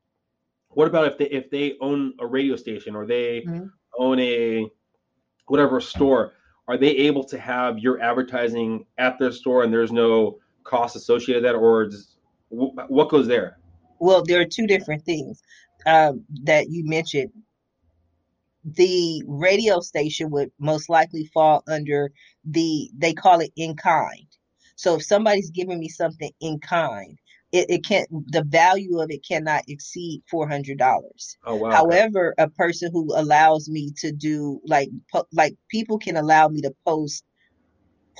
what 0.71 0.89
about 0.89 1.07
if 1.07 1.19
they 1.19 1.27
if 1.27 1.51
they 1.51 1.77
own 1.81 2.15
a 2.19 2.27
radio 2.27 2.57
station 2.57 2.97
or 2.97 3.07
they 3.07 3.45
Mhm. 3.47 3.71
own 3.99 4.19
a 4.21 4.71
whatever 5.47 5.81
store? 5.81 6.33
Are 6.69 6.79
they 6.79 6.91
able 6.91 7.25
to 7.25 7.39
have 7.39 7.79
your 7.79 8.01
advertising 8.01 8.87
at 8.99 9.19
their 9.19 9.33
store 9.33 9.65
and 9.65 9.73
there's 9.73 9.93
no 9.93 10.39
cost 10.65 10.97
associated 10.97 11.43
with 11.43 11.53
that, 11.53 11.57
or 11.57 11.91
wh- 12.51 12.91
what 12.91 13.09
goes 13.09 13.27
there? 13.27 13.59
Well, 13.99 14.23
there 14.25 14.41
are 14.41 14.47
two 14.47 14.67
different 14.67 15.05
things 15.05 15.43
um, 15.87 16.25
that 16.45 16.71
you 16.71 16.85
mentioned. 16.85 17.33
The 18.65 19.23
radio 19.27 19.81
station 19.81 20.31
would 20.31 20.53
most 20.59 20.89
likely 20.89 21.29
fall 21.35 21.65
under 21.67 22.13
the, 22.45 22.91
they 22.97 23.13
call 23.13 23.41
it 23.41 23.53
in 23.57 23.75
kind. 23.75 24.27
So 24.77 24.95
if 24.97 25.05
somebody's 25.05 25.51
giving 25.51 25.81
me 25.81 25.89
something 25.89 26.31
in 26.41 26.61
kind, 26.61 27.19
it, 27.53 27.67
it 27.71 27.85
can't, 27.85 28.09
the 28.33 28.43
value 28.45 28.99
of 29.01 29.11
it 29.11 29.25
cannot 29.27 29.65
exceed 29.69 30.23
$400. 30.31 31.37
Oh 31.45 31.57
wow. 31.57 31.71
However, 31.73 32.35
a 32.39 32.49
person 32.49 32.91
who 32.93 33.15
allows 33.15 33.69
me 33.69 33.93
to 33.99 34.13
do 34.13 34.61
like 34.67 34.89
po- 35.13 35.29
like 35.33 35.55
people 35.69 35.99
can 35.99 36.17
allow 36.17 36.49
me 36.49 36.63
to 36.63 36.75
post 36.87 37.25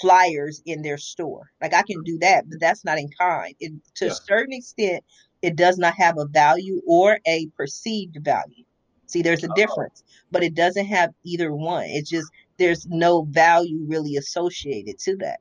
flyers 0.01 0.63
in 0.67 0.83
their 0.83 0.99
store. 0.99 1.51
Like 1.61 1.75
I 1.75 1.83
can 1.83 2.03
do 2.03 2.19
that, 2.19 2.49
but 2.49 2.61
that's 2.61 2.85
not 2.85 2.99
in 2.99 3.09
kind. 3.19 3.55
It, 3.61 3.73
to 3.97 4.07
Yeah. 4.07 4.11
a 4.11 4.15
certain 4.15 4.53
extent, 4.55 5.05
it 5.43 5.57
does 5.57 5.79
not 5.79 5.95
have 5.95 6.19
a 6.19 6.27
value 6.27 6.81
or 6.87 7.19
a 7.27 7.49
perceived 7.57 8.19
value. 8.23 8.65
See, 9.07 9.23
there's 9.23 9.45
a 9.45 9.49
Oh. 9.49 9.55
difference, 9.55 10.03
but 10.31 10.43
it 10.43 10.55
doesn't 10.55 10.87
have 10.87 11.11
either 11.25 11.53
one. 11.55 11.85
It's 11.87 12.11
just 12.11 12.31
there's 12.59 12.87
no 12.87 13.25
value 13.25 13.85
really 13.87 14.17
associated 14.17 14.99
to 15.01 15.17
that. 15.17 15.41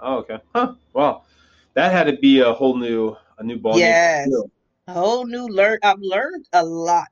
Oh 0.00 0.18
okay. 0.18 0.38
Huh. 0.54 0.74
Well, 0.92 1.24
that 1.74 1.92
had 1.92 2.04
to 2.04 2.16
be 2.16 2.40
a 2.40 2.52
whole 2.52 2.76
new 2.76 3.16
a 3.38 3.42
new 3.42 3.58
ball. 3.58 3.78
Yes. 3.78 4.28
A 4.86 4.92
whole 4.92 5.24
new 5.24 5.48
learn 5.48 5.78
I've 5.82 6.00
learned 6.00 6.46
a 6.52 6.62
lot. 6.64 7.08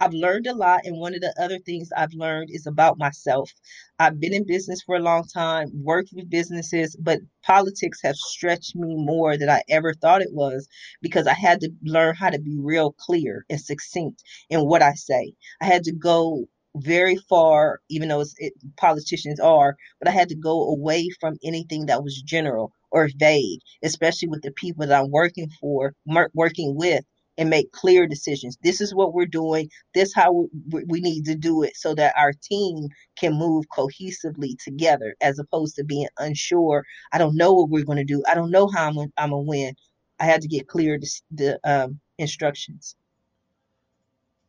I've 0.00 0.14
learned 0.14 0.46
a 0.46 0.54
lot 0.54 0.80
and 0.84 0.98
one 0.98 1.14
of 1.14 1.20
the 1.20 1.34
other 1.38 1.58
things 1.58 1.90
I've 1.94 2.14
learned 2.14 2.48
is 2.50 2.66
about 2.66 2.98
myself. 2.98 3.52
I've 3.98 4.18
been 4.18 4.32
in 4.32 4.46
business 4.46 4.82
for 4.82 4.96
a 4.96 5.00
long 5.00 5.24
time, 5.26 5.70
worked 5.74 6.10
with 6.14 6.30
businesses, 6.30 6.96
but 6.96 7.20
politics 7.42 8.00
have 8.02 8.16
stretched 8.16 8.74
me 8.74 8.96
more 8.96 9.36
than 9.36 9.50
I 9.50 9.62
ever 9.68 9.92
thought 9.92 10.22
it 10.22 10.32
was 10.32 10.66
because 11.02 11.26
I 11.26 11.34
had 11.34 11.60
to 11.60 11.70
learn 11.84 12.14
how 12.14 12.30
to 12.30 12.38
be 12.38 12.56
real 12.58 12.92
clear 12.92 13.44
and 13.50 13.60
succinct 13.60 14.22
in 14.48 14.66
what 14.66 14.82
I 14.82 14.94
say. 14.94 15.34
I 15.60 15.66
had 15.66 15.84
to 15.84 15.92
go 15.92 16.46
very 16.76 17.16
far, 17.28 17.80
even 17.90 18.08
though 18.08 18.20
it's, 18.20 18.34
it, 18.38 18.54
politicians 18.78 19.40
are, 19.40 19.76
but 19.98 20.08
I 20.08 20.12
had 20.12 20.30
to 20.30 20.36
go 20.36 20.70
away 20.70 21.10
from 21.20 21.36
anything 21.44 21.86
that 21.86 22.02
was 22.02 22.22
general 22.22 22.72
or 22.90 23.08
vague, 23.16 23.60
especially 23.82 24.28
with 24.28 24.42
the 24.42 24.52
people 24.52 24.86
that 24.86 25.00
I'm 25.00 25.10
working 25.10 25.50
for, 25.60 25.94
working 26.34 26.74
with, 26.76 27.04
and 27.38 27.48
make 27.48 27.72
clear 27.72 28.06
decisions. 28.06 28.58
This 28.62 28.80
is 28.80 28.94
what 28.94 29.14
we're 29.14 29.24
doing. 29.24 29.70
This 29.94 30.12
how 30.12 30.48
we, 30.70 31.00
need 31.00 31.24
to 31.24 31.34
do 31.34 31.62
it 31.62 31.76
so 31.76 31.94
that 31.94 32.14
our 32.18 32.32
team 32.32 32.88
can 33.16 33.32
move 33.32 33.64
cohesively 33.74 34.62
together, 34.62 35.16
as 35.22 35.38
opposed 35.38 35.76
to 35.76 35.84
being 35.84 36.08
unsure. 36.18 36.84
I 37.12 37.18
don't 37.18 37.36
know 37.36 37.54
what 37.54 37.70
we're 37.70 37.84
going 37.84 37.98
to 37.98 38.04
do. 38.04 38.22
I 38.28 38.34
don't 38.34 38.50
know 38.50 38.68
how 38.68 38.88
I'm 38.88 38.94
gonna, 38.94 39.08
I'm 39.16 39.30
gonna 39.30 39.42
win. 39.42 39.74
I 40.18 40.24
had 40.24 40.42
to 40.42 40.48
get 40.48 40.68
clear 40.68 40.98
the, 40.98 41.20
the 41.30 41.60
um, 41.64 41.98
instructions. 42.18 42.94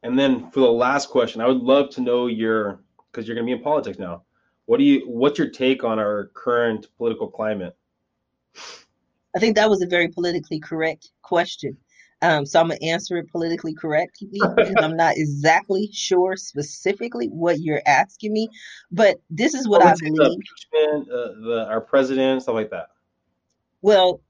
And 0.04 0.20
then 0.20 0.52
for 0.52 0.60
the 0.60 0.72
last 0.72 1.10
question, 1.10 1.42
I 1.42 1.48
would 1.48 1.62
love 1.62 1.92
to 1.92 2.02
know 2.02 2.28
your 2.28 2.82
because 3.12 3.28
you're 3.28 3.36
going 3.36 3.46
to 3.46 3.54
be 3.54 3.58
in 3.58 3.64
politics 3.64 4.00
now. 4.00 4.24
What 4.66 4.78
do 4.78 4.84
you? 4.84 5.08
What's 5.08 5.38
your 5.38 5.50
take 5.50 5.84
on 5.84 6.00
our 6.00 6.32
current 6.34 6.88
political 6.98 7.30
climate? 7.30 7.76
I 9.36 9.40
think 9.40 9.56
that 9.56 9.70
was 9.70 9.82
a 9.82 9.88
very 9.88 10.10
politically 10.10 10.60
correct 10.60 11.12
question. 11.22 11.78
Um, 12.24 12.46
so 12.46 12.60
I'm 12.60 12.68
gonna 12.68 12.80
answer 12.84 13.18
it 13.18 13.32
politically 13.32 13.74
correctly 13.74 14.40
I'm 14.78 14.96
not 14.96 15.18
exactly 15.18 15.90
sure 15.92 16.36
specifically 16.36 17.28
what 17.28 17.60
you're 17.60 17.82
asking 17.86 18.34
me, 18.34 18.50
but 18.92 19.18
this 19.30 19.56
is 19.56 19.68
what 19.68 19.84
I 19.84 19.96
believe. 20.00 20.40
uh, 21.12 21.34
the 21.42 21.66
our 21.68 21.82
president, 21.82 22.44
stuff 22.44 22.56
like 22.56 22.70
that. 22.70 22.90
Well, 23.82 24.22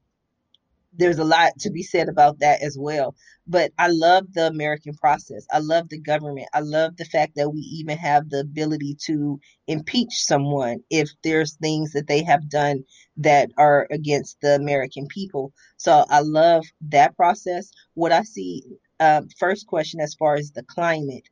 there's 0.94 1.18
a 1.18 1.24
lot 1.24 1.52
to 1.60 1.70
be 1.70 1.82
said 1.82 2.08
about 2.08 2.40
that 2.40 2.62
as 2.62 2.76
well. 2.78 3.14
But 3.46 3.72
I 3.78 3.88
love 3.88 4.32
the 4.32 4.46
American 4.46 4.94
process. 4.94 5.46
I 5.52 5.58
love 5.58 5.88
the 5.88 6.00
government. 6.00 6.48
I 6.52 6.60
love 6.60 6.96
the 6.96 7.04
fact 7.04 7.36
that 7.36 7.50
we 7.50 7.60
even 7.60 7.98
have 7.98 8.28
the 8.28 8.40
ability 8.40 8.96
to 9.06 9.40
impeach 9.66 10.12
someone 10.12 10.80
if 10.90 11.10
there's 11.24 11.56
things 11.56 11.92
that 11.92 12.06
they 12.06 12.22
have 12.24 12.48
done 12.48 12.84
that 13.18 13.50
are 13.58 13.86
against 13.90 14.40
the 14.42 14.54
American 14.54 15.06
people. 15.08 15.52
So 15.76 16.04
I 16.08 16.20
love 16.20 16.64
that 16.90 17.16
process. 17.16 17.70
What 17.94 18.12
I 18.12 18.22
see, 18.22 18.62
uh, 19.00 19.22
first 19.38 19.66
question 19.66 20.00
as 20.00 20.14
far 20.14 20.36
as 20.36 20.52
the 20.52 20.62
climate, 20.62 21.28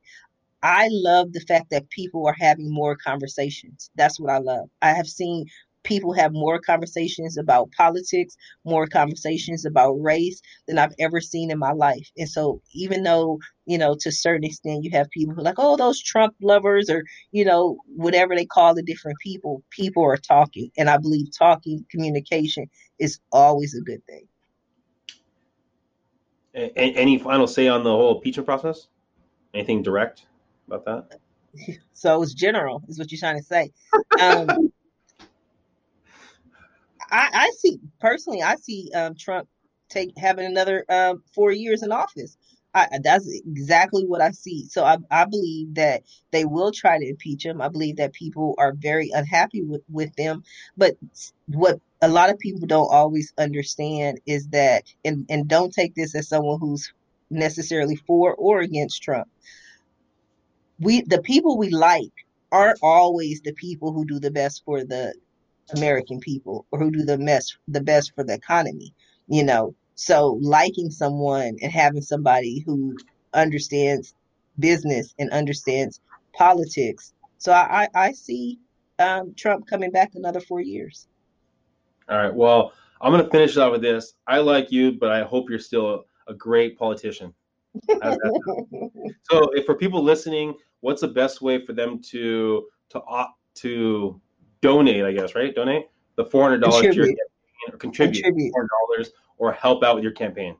I 0.62 0.88
love 0.90 1.32
the 1.32 1.40
fact 1.40 1.70
that 1.70 1.90
people 1.90 2.26
are 2.26 2.36
having 2.38 2.70
more 2.72 2.96
conversations. 2.96 3.90
That's 3.94 4.20
what 4.20 4.30
I 4.30 4.38
love. 4.38 4.68
I 4.82 4.92
have 4.92 5.06
seen 5.06 5.46
people 5.84 6.12
have 6.12 6.32
more 6.32 6.60
conversations 6.60 7.38
about 7.38 7.70
politics, 7.72 8.36
more 8.64 8.86
conversations 8.86 9.64
about 9.64 9.94
race 9.94 10.40
than 10.66 10.78
I've 10.78 10.94
ever 10.98 11.20
seen 11.20 11.50
in 11.50 11.58
my 11.58 11.72
life. 11.72 12.08
And 12.16 12.28
so, 12.28 12.60
even 12.74 13.02
though, 13.02 13.38
you 13.66 13.78
know, 13.78 13.96
to 13.98 14.08
a 14.08 14.12
certain 14.12 14.44
extent, 14.44 14.84
you 14.84 14.90
have 14.92 15.10
people 15.10 15.34
who 15.34 15.40
are 15.40 15.44
like, 15.44 15.58
oh, 15.58 15.76
those 15.76 16.02
Trump 16.02 16.34
lovers 16.42 16.90
or, 16.90 17.04
you 17.32 17.44
know, 17.44 17.78
whatever 17.86 18.34
they 18.34 18.46
call 18.46 18.74
the 18.74 18.82
different 18.82 19.18
people, 19.22 19.62
people 19.70 20.04
are 20.04 20.16
talking. 20.16 20.70
And 20.76 20.90
I 20.90 20.98
believe 20.98 21.28
talking, 21.36 21.84
communication 21.90 22.68
is 22.98 23.18
always 23.32 23.74
a 23.74 23.82
good 23.82 24.04
thing. 24.06 24.26
A- 26.54 26.72
a- 26.80 26.94
any 26.94 27.18
final 27.18 27.46
say 27.46 27.68
on 27.68 27.84
the 27.84 27.90
whole 27.90 28.16
impeachment 28.16 28.46
process? 28.46 28.88
Anything 29.54 29.82
direct 29.82 30.26
about 30.66 30.84
that? 30.84 31.20
So 31.92 32.22
it's 32.22 32.32
general, 32.32 32.82
is 32.88 32.98
what 32.98 33.12
you're 33.12 33.18
trying 33.18 33.36
to 33.36 33.44
say. 33.44 33.72
Um, 34.18 34.69
I, 37.10 37.30
I 37.32 37.50
see 37.58 37.78
personally, 38.00 38.42
I 38.42 38.56
see 38.56 38.90
um, 38.94 39.14
Trump 39.14 39.48
take 39.88 40.12
having 40.16 40.46
another 40.46 40.84
um, 40.88 41.22
four 41.34 41.52
years 41.52 41.82
in 41.82 41.92
office. 41.92 42.36
I, 42.72 43.00
that's 43.02 43.28
exactly 43.28 44.04
what 44.04 44.20
I 44.20 44.30
see. 44.30 44.66
So 44.68 44.84
I, 44.84 44.98
I 45.10 45.24
believe 45.24 45.74
that 45.74 46.04
they 46.30 46.44
will 46.44 46.70
try 46.70 46.98
to 46.98 47.08
impeach 47.08 47.44
him. 47.44 47.60
I 47.60 47.68
believe 47.68 47.96
that 47.96 48.12
people 48.12 48.54
are 48.58 48.72
very 48.72 49.10
unhappy 49.12 49.62
with, 49.62 49.82
with 49.90 50.14
them. 50.14 50.44
But 50.76 50.96
what 51.46 51.80
a 52.00 52.08
lot 52.08 52.30
of 52.30 52.38
people 52.38 52.68
don't 52.68 52.92
always 52.92 53.32
understand 53.36 54.20
is 54.24 54.46
that, 54.48 54.84
and, 55.04 55.26
and 55.28 55.48
don't 55.48 55.74
take 55.74 55.96
this 55.96 56.14
as 56.14 56.28
someone 56.28 56.60
who's 56.60 56.92
necessarily 57.28 57.96
for 57.96 58.34
or 58.34 58.60
against 58.60 59.02
Trump. 59.02 59.28
We 60.78 61.02
the 61.02 61.20
people 61.20 61.58
we 61.58 61.70
like 61.70 62.12
aren't 62.50 62.78
always 62.82 63.42
the 63.42 63.52
people 63.52 63.92
who 63.92 64.04
do 64.04 64.18
the 64.18 64.30
best 64.30 64.62
for 64.64 64.84
the 64.84 65.14
American 65.74 66.20
people 66.20 66.66
or 66.70 66.78
who 66.78 66.90
do 66.90 67.04
the 67.04 67.18
best 67.18 67.56
the 67.68 67.80
best 67.80 68.12
for 68.14 68.24
the 68.24 68.34
economy. 68.34 68.94
You 69.28 69.44
know, 69.44 69.74
so 69.94 70.38
liking 70.40 70.90
someone 70.90 71.56
and 71.62 71.72
having 71.72 72.02
somebody 72.02 72.62
who 72.66 72.96
understands 73.34 74.14
business 74.58 75.14
and 75.18 75.30
understands 75.30 76.00
politics. 76.32 77.12
So 77.38 77.52
I, 77.52 77.88
I, 77.94 78.06
I 78.06 78.12
see 78.12 78.58
um, 78.98 79.34
Trump 79.34 79.66
coming 79.66 79.90
back 79.90 80.12
another 80.14 80.40
four 80.40 80.60
years. 80.60 81.06
All 82.08 82.18
right. 82.18 82.34
Well, 82.34 82.72
I'm 83.00 83.12
going 83.12 83.24
to 83.24 83.30
finish 83.30 83.56
it 83.56 83.58
off 83.58 83.72
with 83.72 83.82
this. 83.82 84.14
I 84.26 84.38
like 84.38 84.70
you, 84.70 84.92
but 84.92 85.10
I 85.10 85.22
hope 85.22 85.48
you're 85.48 85.58
still 85.58 86.04
a, 86.28 86.32
a 86.32 86.34
great 86.34 86.78
politician. 86.78 87.32
How's 88.02 88.16
that 88.16 88.42
sound? 88.46 89.14
so, 89.30 89.50
if 89.54 89.64
for 89.64 89.74
people 89.74 90.02
listening, 90.02 90.54
what's 90.80 91.00
the 91.00 91.08
best 91.08 91.40
way 91.40 91.64
for 91.64 91.72
them 91.72 92.00
to 92.10 92.66
to 92.90 93.00
opt 93.06 93.38
to 93.54 94.20
donate? 94.62 95.04
I 95.04 95.12
guess 95.12 95.34
right, 95.34 95.54
donate 95.54 95.86
the 96.16 96.24
four 96.24 96.44
hundred 96.44 96.60
dollars 96.60 96.82
to 96.82 96.94
your 96.94 97.06
campaign 97.06 97.16
or 97.72 97.78
contribute, 97.78 98.22
Contribute. 98.22 98.52
four 98.52 98.68
dollars 98.88 99.12
or 99.38 99.52
help 99.52 99.82
out 99.82 99.94
with 99.94 100.04
your 100.04 100.12
campaign. 100.12 100.56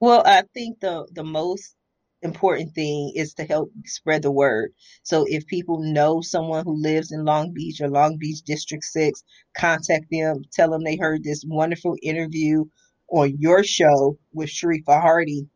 Well, 0.00 0.22
I 0.26 0.42
think 0.54 0.80
the 0.80 1.06
the 1.12 1.24
most 1.24 1.76
important 2.22 2.74
thing 2.74 3.12
is 3.14 3.34
to 3.34 3.44
help 3.44 3.70
spread 3.84 4.22
the 4.22 4.30
word. 4.30 4.72
So 5.02 5.24
if 5.28 5.46
people 5.46 5.78
know 5.80 6.20
someone 6.20 6.64
who 6.64 6.80
lives 6.80 7.12
in 7.12 7.24
Long 7.24 7.52
Beach 7.52 7.80
or 7.80 7.88
Long 7.88 8.16
Beach 8.18 8.42
District 8.42 8.82
6, 8.82 9.22
contact 9.56 10.06
them, 10.10 10.42
tell 10.52 10.70
them 10.70 10.82
they 10.82 10.96
heard 10.96 11.22
this 11.22 11.44
wonderful 11.46 11.96
interview 12.02 12.64
on 13.08 13.36
your 13.38 13.62
show 13.62 14.18
with 14.32 14.48
Sharifa 14.48 15.00
Hardy 15.00 15.46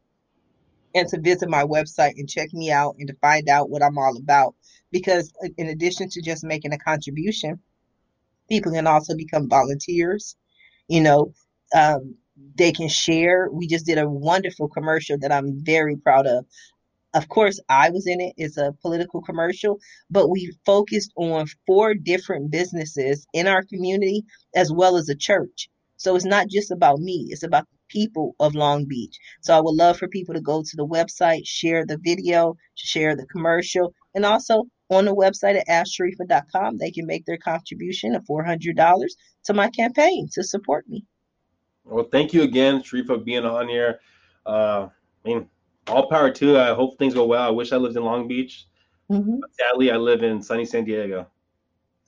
and 0.94 1.09
to 1.09 1.20
visit 1.20 1.48
my 1.48 1.64
website 1.64 2.14
and 2.16 2.29
check 2.29 2.53
me 2.53 2.70
out 2.70 2.96
and 2.98 3.09
to 3.09 3.14
find 3.20 3.48
out 3.48 3.70
what 3.70 3.83
I'm 3.83 3.98
all 3.98 4.16
about 4.16 4.55
because 4.90 5.33
in 5.57 5.68
addition 5.68 6.09
to 6.11 6.22
just 6.22 6.44
making 6.44 6.72
a 6.72 6.79
contribution, 6.79 7.61
people 8.48 8.72
can 8.72 8.87
also 8.87 9.16
become 9.16 9.48
volunteers. 9.48 10.37
You 10.88 11.03
know, 11.03 11.33
um, 11.74 12.16
they 12.57 12.72
can 12.72 12.88
share. 12.88 13.48
We 13.50 13.66
just 13.66 13.87
did 13.87 13.98
a 13.98 14.09
wonderful 14.09 14.68
commercial 14.68 15.18
that 15.18 15.33
I'm 15.33 15.64
very 15.64 15.96
proud 15.96 16.26
of. 16.26 16.46
Of 17.12 17.29
course, 17.29 17.59
I 17.68 17.90
was 17.90 18.07
in 18.07 18.20
it. 18.20 18.35
It's 18.37 18.57
a 18.57 18.74
political 18.83 19.20
commercial, 19.20 19.81
but 20.11 20.29
we 20.29 20.53
focused 20.64 21.12
on 21.16 21.46
four 21.66 21.94
different 21.94 22.50
businesses 22.50 23.26
in 23.35 23.48
our 23.48 23.64
community 23.64 24.24
as 24.55 24.72
well 24.72 24.96
as 24.96 25.09
a 25.09 25.16
church. 25.16 25.68
So 25.96 26.14
it's 26.14 26.24
not 26.24 26.48
just 26.48 26.70
about 26.70 26.98
me, 27.00 27.26
it's 27.31 27.42
about 27.42 27.66
people 27.90 28.35
of 28.40 28.55
Long 28.55 28.87
Beach. 28.87 29.18
So 29.42 29.57
I 29.57 29.61
would 29.61 29.74
love 29.74 29.98
for 29.98 30.09
people 30.09 30.35
to 30.35 30.40
go 30.40 30.62
to 30.62 30.76
the 30.76 30.87
website, 30.87 31.46
share 31.46 31.85
the 31.85 31.98
video, 31.98 32.57
share 32.74 33.14
the 33.14 33.26
commercial, 33.26 33.92
and 34.14 34.24
also 34.24 34.64
on 34.90 35.05
the 35.05 35.14
website 35.14 35.57
at 35.57 35.68
asharifa.com, 35.68 36.79
they 36.79 36.90
can 36.90 37.07
make 37.07 37.24
their 37.24 37.38
contribution 37.38 38.14
of 38.14 38.24
$400 38.24 39.07
to 39.44 39.55
my 39.55 39.70
campaign 39.70 40.29
to 40.33 40.42
support 40.42 40.88
me. 40.88 41.05
Well, 41.85 42.09
thank 42.11 42.33
you 42.33 42.42
again, 42.42 42.83
Sharifa, 42.83 43.07
for 43.07 43.18
being 43.18 43.44
on 43.44 43.68
here. 43.68 44.00
Uh, 44.44 44.88
I 45.24 45.29
mean, 45.29 45.48
all 45.87 46.09
power 46.09 46.31
to 46.31 46.46
you. 46.46 46.59
I 46.59 46.74
hope 46.74 46.98
things 46.98 47.14
go 47.14 47.26
well. 47.26 47.42
I 47.42 47.50
wish 47.50 47.72
I 47.72 47.76
lived 47.76 47.96
in 47.96 48.05
Long 48.05 48.29
Beach. 48.29 48.66
Mhm. 49.11 49.40
But 49.40 49.50
sadly, 49.55 49.90
I 49.90 49.96
live 49.96 50.22
in 50.22 50.42
sunny 50.42 50.64
San 50.64 50.85
Diego. 50.85 51.26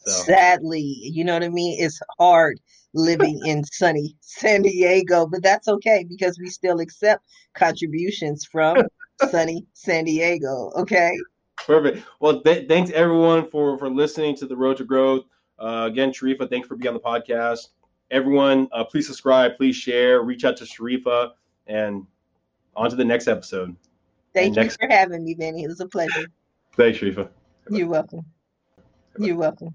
So 0.04 0.22
Sadly, 0.24 0.80
you 0.80 1.24
know 1.24 1.34
what 1.34 1.44
I 1.44 1.48
mean? 1.48 1.76
It's 1.82 2.00
hard 2.18 2.58
living 2.94 3.40
in 3.46 3.64
sunny 3.64 4.16
San 4.20 4.62
Diego, 4.62 5.26
but 5.26 5.42
that's 5.42 5.68
okay 5.68 6.04
because 6.08 6.38
we 6.38 6.48
still 6.48 6.80
accept 6.80 7.24
contributions 7.54 8.44
from 8.44 8.78
sunny 9.30 9.66
San 9.74 10.04
Diego. 10.04 10.72
Okay. 10.76 11.12
perfect. 11.66 12.04
Well, 12.20 12.40
th- 12.42 12.68
thanks 12.68 12.90
everyone 12.90 13.48
for 13.50 13.78
for 13.78 13.88
listening 13.90 14.36
to 14.36 14.46
the 14.46 14.56
Road 14.56 14.76
to 14.78 14.84
Growth. 14.84 15.24
Uh, 15.58 15.88
again, 15.90 16.10
Sharifa, 16.10 16.50
thanks 16.50 16.66
for 16.66 16.74
being 16.76 16.88
on 16.88 16.94
the 16.94 17.00
podcast. 17.00 17.68
Everyone, 18.10 18.68
uh, 18.72 18.84
please 18.84 19.06
subscribe, 19.06 19.56
please 19.56 19.76
share, 19.76 20.22
reach 20.22 20.44
out 20.44 20.56
to 20.58 20.64
Sharifa, 20.64 21.30
and 21.68 22.04
on 22.74 22.90
to 22.90 22.96
the 22.96 23.04
next 23.04 23.28
episode. 23.28 23.76
Thank 24.34 24.48
And 24.48 24.56
you 24.56 24.62
next- 24.64 24.80
for 24.80 24.88
having 24.88 25.24
me, 25.24 25.34
Vinny. 25.34 25.62
It 25.64 25.68
was 25.68 25.80
a 25.80 25.86
pleasure. 25.86 26.26
Thanks, 26.76 26.98
Sharifa. 26.98 27.28
You're 27.70 27.86
welcome. 27.86 28.24
You're 29.18 29.36
welcome. 29.36 29.74